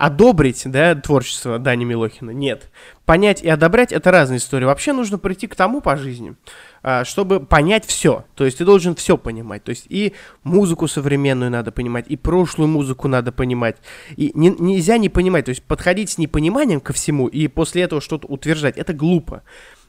Одобрить, 0.00 0.62
да, 0.64 0.94
творчество 0.94 1.58
Дани 1.58 1.84
Милохина. 1.84 2.30
Нет. 2.30 2.70
Понять 3.04 3.42
и 3.42 3.50
одобрять— 3.50 3.92
это 3.92 4.10
разные 4.10 4.38
истории. 4.38 4.64
Вообще 4.64 4.94
нужно 4.94 5.18
прийти 5.18 5.46
к 5.46 5.54
тому 5.54 5.82
по 5.82 5.94
жизни, 5.94 6.36
а, 6.82 7.04
чтобы 7.04 7.38
понять 7.38 7.84
все. 7.84 8.24
То 8.34 8.46
есть 8.46 8.56
ты 8.56 8.64
должен 8.64 8.94
все 8.94 9.18
понимать. 9.18 9.62
То 9.62 9.68
есть 9.68 9.84
и 9.90 10.14
музыку 10.42 10.88
современную 10.88 11.50
надо 11.50 11.70
понимать, 11.70 12.06
и 12.08 12.16
прошлую 12.16 12.68
музыку 12.68 13.08
надо 13.08 13.30
понимать. 13.30 13.76
И 14.16 14.32
не, 14.32 14.48
нельзя 14.48 14.96
не 14.96 15.10
понимать. 15.10 15.44
То 15.44 15.50
есть 15.50 15.62
подходить 15.64 16.08
с 16.08 16.16
непониманием 16.16 16.80
ко 16.80 16.94
всему 16.94 17.28
и 17.28 17.46
после 17.46 17.82
этого 17.82 18.00
что-то 18.00 18.26
утверждать— 18.26 18.76
это 18.78 18.94
глупо. 18.94 19.42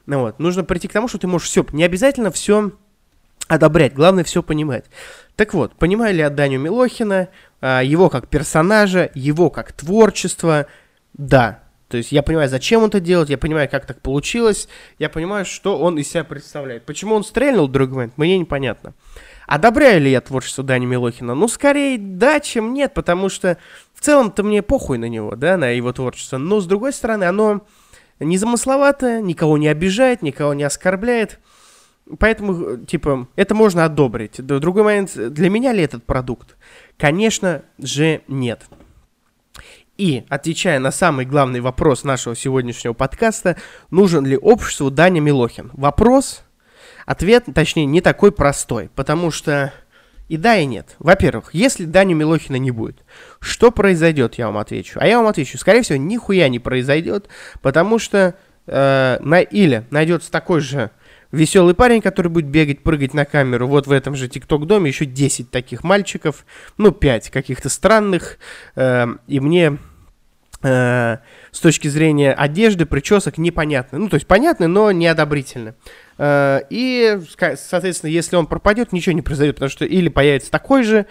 Ну, 0.04 0.20
вот. 0.20 0.38
Нужно 0.38 0.62
прийти 0.62 0.88
к 0.88 0.92
тому, 0.92 1.08
что 1.08 1.16
ты 1.16 1.26
можешь 1.26 1.48
все... 1.48 1.64
Не 1.72 1.84
обязательно 1.84 2.30
все 2.30 2.72
одобрять, 3.48 3.94
главное 3.94 4.24
все 4.24 4.42
понимать. 4.42 4.84
Так 5.36 5.54
вот, 5.54 5.74
понимаю 5.74 6.14
ли 6.14 6.20
я 6.20 6.28
Милохина, 6.28 7.28
его 7.62 8.10
как 8.10 8.28
персонажа, 8.28 9.10
его 9.14 9.48
как 9.48 9.72
творчество, 9.72 10.66
да. 11.14 11.60
То 11.88 11.98
есть 11.98 12.10
я 12.10 12.22
понимаю, 12.22 12.48
зачем 12.48 12.82
он 12.82 12.88
это 12.88 13.00
делает, 13.00 13.28
я 13.28 13.36
понимаю, 13.38 13.68
как 13.70 13.86
так 13.86 14.00
получилось, 14.00 14.66
я 14.98 15.08
понимаю, 15.10 15.44
что 15.44 15.78
он 15.78 15.98
из 15.98 16.08
себя 16.08 16.24
представляет. 16.24 16.86
Почему 16.86 17.14
он 17.14 17.22
стрельнул, 17.22 17.68
друг 17.68 17.90
момент, 17.90 18.14
мне 18.16 18.38
непонятно. 18.38 18.94
Одобряю 19.46 20.00
ли 20.00 20.10
я 20.10 20.22
творчество 20.22 20.64
Дани 20.64 20.86
Милохина? 20.86 21.34
Ну, 21.34 21.48
скорее 21.48 21.98
да, 21.98 22.40
чем 22.40 22.72
нет, 22.72 22.94
потому 22.94 23.28
что 23.28 23.58
в 23.92 24.00
целом-то 24.00 24.42
мне 24.42 24.62
похуй 24.62 24.96
на 24.96 25.04
него, 25.04 25.36
да, 25.36 25.58
на 25.58 25.68
его 25.68 25.92
творчество. 25.92 26.38
Но, 26.38 26.60
с 26.60 26.66
другой 26.66 26.94
стороны, 26.94 27.24
оно 27.24 27.66
незамысловатое, 28.20 29.20
никого 29.20 29.58
не 29.58 29.68
обижает, 29.68 30.22
никого 30.22 30.54
не 30.54 30.62
оскорбляет. 30.62 31.40
Поэтому, 32.18 32.78
типа, 32.78 33.28
это 33.36 33.54
можно 33.54 33.84
одобрить. 33.84 34.44
Другой 34.44 34.82
момент, 34.82 35.14
для 35.14 35.50
меня 35.50 35.72
ли 35.72 35.82
этот 35.82 36.04
продукт? 36.04 36.56
Конечно 37.02 37.62
же 37.80 38.20
нет. 38.28 38.62
И, 39.98 40.24
отвечая 40.28 40.78
на 40.78 40.92
самый 40.92 41.26
главный 41.26 41.58
вопрос 41.58 42.04
нашего 42.04 42.36
сегодняшнего 42.36 42.92
подкаста, 42.92 43.56
нужен 43.90 44.24
ли 44.24 44.36
обществу 44.36 44.88
Даня 44.88 45.18
Милохин? 45.18 45.72
Вопрос, 45.72 46.44
ответ, 47.04 47.46
точнее, 47.52 47.86
не 47.86 48.00
такой 48.02 48.30
простой, 48.30 48.88
потому 48.94 49.32
что 49.32 49.72
И 50.28 50.36
да, 50.36 50.56
и 50.56 50.64
нет. 50.64 50.94
Во-первых, 51.00 51.52
если 51.54 51.86
Даню 51.86 52.14
Милохина 52.14 52.54
не 52.54 52.70
будет, 52.70 53.02
что 53.40 53.72
произойдет, 53.72 54.36
я 54.36 54.46
вам 54.46 54.58
отвечу. 54.58 55.00
А 55.02 55.06
я 55.08 55.18
вам 55.18 55.26
отвечу, 55.26 55.58
скорее 55.58 55.82
всего, 55.82 55.98
нихуя 55.98 56.48
не 56.48 56.60
произойдет, 56.60 57.28
потому 57.62 57.98
что 57.98 58.36
э, 58.68 59.18
на 59.20 59.40
или 59.40 59.84
найдется 59.90 60.30
такой 60.30 60.60
же 60.60 60.92
веселый 61.32 61.74
парень, 61.74 62.00
который 62.00 62.28
будет 62.28 62.46
бегать, 62.46 62.82
прыгать 62.82 63.14
на 63.14 63.24
камеру. 63.24 63.66
Вот 63.66 63.86
в 63.86 63.92
этом 63.92 64.14
же 64.14 64.28
ТикТок-доме 64.28 64.88
еще 64.88 65.06
10 65.06 65.50
таких 65.50 65.82
мальчиков, 65.82 66.46
ну, 66.76 66.92
5 66.92 67.30
каких-то 67.30 67.68
странных. 67.68 68.38
Э, 68.76 69.06
и 69.26 69.40
мне 69.40 69.78
э, 70.62 71.16
с 71.50 71.60
точки 71.60 71.88
зрения 71.88 72.32
одежды, 72.32 72.86
причесок 72.86 73.38
непонятно. 73.38 73.98
Ну, 73.98 74.08
то 74.08 74.14
есть 74.14 74.26
понятно, 74.26 74.68
но 74.68 74.92
неодобрительно. 74.92 75.74
Э, 76.18 76.60
и, 76.70 77.18
соответственно, 77.56 78.10
если 78.10 78.36
он 78.36 78.46
пропадет, 78.46 78.92
ничего 78.92 79.14
не 79.14 79.22
произойдет, 79.22 79.56
потому 79.56 79.70
что 79.70 79.84
или 79.84 80.08
появится 80.08 80.50
такой 80.50 80.84
же 80.84 81.06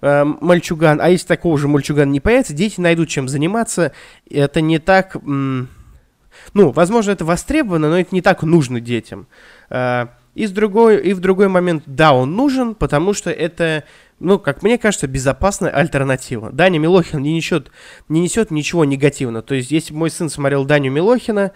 э, 0.00 0.24
мальчуган, 0.24 1.00
а 1.00 1.10
если 1.10 1.26
такого 1.26 1.58
же 1.58 1.68
мальчугана 1.68 2.10
не 2.10 2.20
появится, 2.20 2.54
дети 2.54 2.80
найдут 2.80 3.08
чем 3.08 3.28
заниматься. 3.28 3.92
Это 4.30 4.60
не 4.60 4.78
так... 4.78 5.16
Ну, 6.52 6.70
возможно, 6.70 7.10
это 7.10 7.24
востребовано, 7.24 7.88
но 7.88 7.98
это 7.98 8.14
не 8.14 8.20
так 8.20 8.42
нужно 8.42 8.80
детям. 8.80 9.26
Э, 9.70 10.06
и, 10.34 10.46
с 10.46 10.50
другой, 10.50 10.98
и 11.02 11.14
в 11.14 11.20
другой 11.20 11.48
момент, 11.48 11.84
да, 11.86 12.12
он 12.12 12.36
нужен, 12.36 12.74
потому 12.74 13.14
что 13.14 13.30
это, 13.30 13.84
ну, 14.20 14.38
как 14.38 14.62
мне 14.62 14.76
кажется, 14.76 15.06
безопасная 15.06 15.70
альтернатива. 15.70 16.52
Даня 16.52 16.78
Милохин 16.78 17.22
не 17.22 17.34
несет, 17.34 17.70
не 18.08 18.20
несет 18.20 18.50
ничего 18.50 18.84
негативного. 18.84 19.42
То 19.42 19.54
есть, 19.54 19.70
если 19.70 19.94
мой 19.94 20.10
сын 20.10 20.28
смотрел 20.28 20.66
Даню 20.66 20.90
Милохина, 20.90 21.52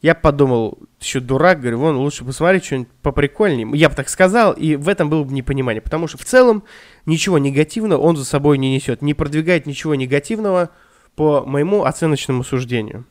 я 0.00 0.14
подумал, 0.14 0.78
еще 1.00 1.20
дурак, 1.20 1.60
говорю, 1.60 1.78
вон, 1.78 1.96
лучше 1.96 2.24
посмотреть 2.24 2.66
что-нибудь 2.66 2.88
поприкольнее. 3.02 3.66
Я 3.74 3.88
бы 3.88 3.94
так 3.94 4.08
сказал, 4.10 4.52
и 4.52 4.76
в 4.76 4.88
этом 4.88 5.08
было 5.08 5.24
бы 5.24 5.32
непонимание. 5.32 5.80
Потому 5.80 6.08
что 6.08 6.18
в 6.18 6.24
целом 6.24 6.64
ничего 7.06 7.38
негативного 7.38 8.00
он 8.00 8.16
за 8.16 8.26
собой 8.26 8.58
не 8.58 8.74
несет. 8.74 9.00
Не 9.00 9.14
продвигает 9.14 9.64
ничего 9.64 9.94
негативного 9.94 10.68
по 11.16 11.44
моему 11.46 11.84
оценочному 11.84 12.44
суждению. 12.44 13.06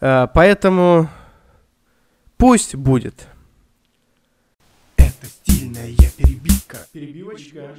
Э, 0.00 0.26
поэтому 0.32 1.08
пусть 2.38 2.74
будет. 2.74 3.26
Это 4.96 5.26
стильная 5.26 5.92
перебивка. 6.16 6.78
Перебивочка. 6.92 7.74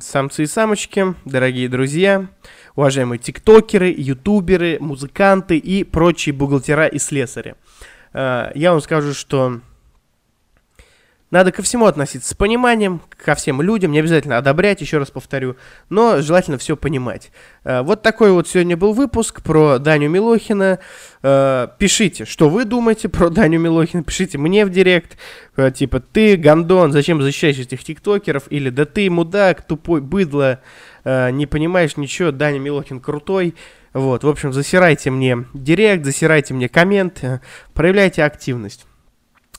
Самцы 0.00 0.44
и 0.44 0.46
самочки, 0.46 1.14
дорогие 1.24 1.68
друзья, 1.68 2.28
уважаемые 2.76 3.18
тиктокеры, 3.18 3.92
ютуберы, 3.96 4.78
музыканты 4.80 5.56
и 5.56 5.82
прочие 5.82 6.34
бухгалтера 6.34 6.86
и 6.86 6.98
слесари. 6.98 7.56
Э, 8.12 8.52
я 8.54 8.72
вам 8.72 8.80
скажу, 8.80 9.14
что 9.14 9.60
надо 11.32 11.50
ко 11.50 11.62
всему 11.62 11.86
относиться 11.86 12.28
с 12.28 12.34
пониманием, 12.34 13.00
ко 13.16 13.34
всем 13.34 13.62
людям, 13.62 13.90
не 13.90 13.98
обязательно 14.00 14.36
одобрять, 14.36 14.82
еще 14.82 14.98
раз 14.98 15.10
повторю, 15.10 15.56
но 15.88 16.20
желательно 16.20 16.58
все 16.58 16.76
понимать. 16.76 17.32
Э, 17.64 17.80
вот 17.80 18.02
такой 18.02 18.32
вот 18.32 18.46
сегодня 18.46 18.76
был 18.76 18.92
выпуск 18.92 19.42
про 19.42 19.78
Даню 19.78 20.10
Милохина. 20.10 20.78
Э, 21.22 21.68
пишите, 21.78 22.26
что 22.26 22.50
вы 22.50 22.66
думаете 22.66 23.08
про 23.08 23.30
Даню 23.30 23.58
Милохина, 23.60 24.04
пишите 24.04 24.36
мне 24.36 24.66
в 24.66 24.70
директ, 24.70 25.16
э, 25.56 25.70
типа, 25.70 26.00
ты, 26.00 26.36
гандон, 26.36 26.92
зачем 26.92 27.22
защищаешь 27.22 27.58
этих 27.58 27.82
тиктокеров, 27.82 28.44
или 28.50 28.68
да 28.68 28.84
ты, 28.84 29.08
мудак, 29.08 29.62
тупой, 29.62 30.02
быдло, 30.02 30.60
не 31.04 31.46
понимаешь 31.46 31.96
ничего, 31.96 32.30
Даня 32.30 32.58
Милохин 32.58 33.00
крутой. 33.00 33.54
Вот, 33.94 34.22
в 34.22 34.28
общем, 34.28 34.52
засирайте 34.52 35.10
мне 35.10 35.46
директ, 35.54 36.04
засирайте 36.04 36.52
мне 36.54 36.68
коммент, 36.68 37.24
проявляйте 37.72 38.22
активность. 38.22 38.86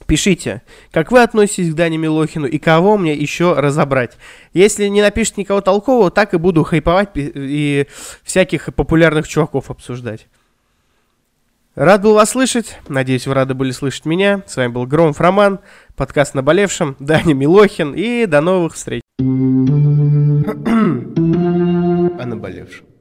Пишите, 0.06 0.62
как 0.92 1.12
вы 1.12 1.22
относитесь 1.22 1.72
к 1.72 1.76
Дане 1.76 1.98
Милохину 1.98 2.46
и 2.46 2.58
кого 2.58 2.98
мне 2.98 3.14
еще 3.14 3.54
разобрать. 3.54 4.18
Если 4.54 4.88
не 4.88 5.02
напишите 5.02 5.42
никого 5.42 5.62
толкового, 5.62 6.12
так 6.12 6.34
и 6.34 6.38
буду 6.38 6.64
хайповать 6.64 7.10
и 7.16 7.88
всяких 8.24 8.74
популярных 8.74 9.28
чуваков 9.28 9.72
обсуждать. 9.72 10.28
Рад 11.76 12.04
был 12.04 12.14
вас 12.14 12.30
слышать. 12.30 12.78
Надеюсь, 12.88 13.26
вы 13.26 13.34
рады 13.34 13.56
были 13.56 13.72
слышать 13.72 14.06
меня. 14.06 14.44
С 14.46 14.58
вами 14.58 14.68
был 14.68 14.86
Громов 14.86 15.20
Роман, 15.20 15.60
подкаст 15.96 16.36
«Наболевшим», 16.36 16.96
Даня 17.00 17.34
Милохин. 17.34 17.94
И 17.96 18.28
до 18.28 18.42
новых 18.42 18.76
встреч. 18.76 19.02
О 19.20 19.24
наболевшем. 22.26 22.93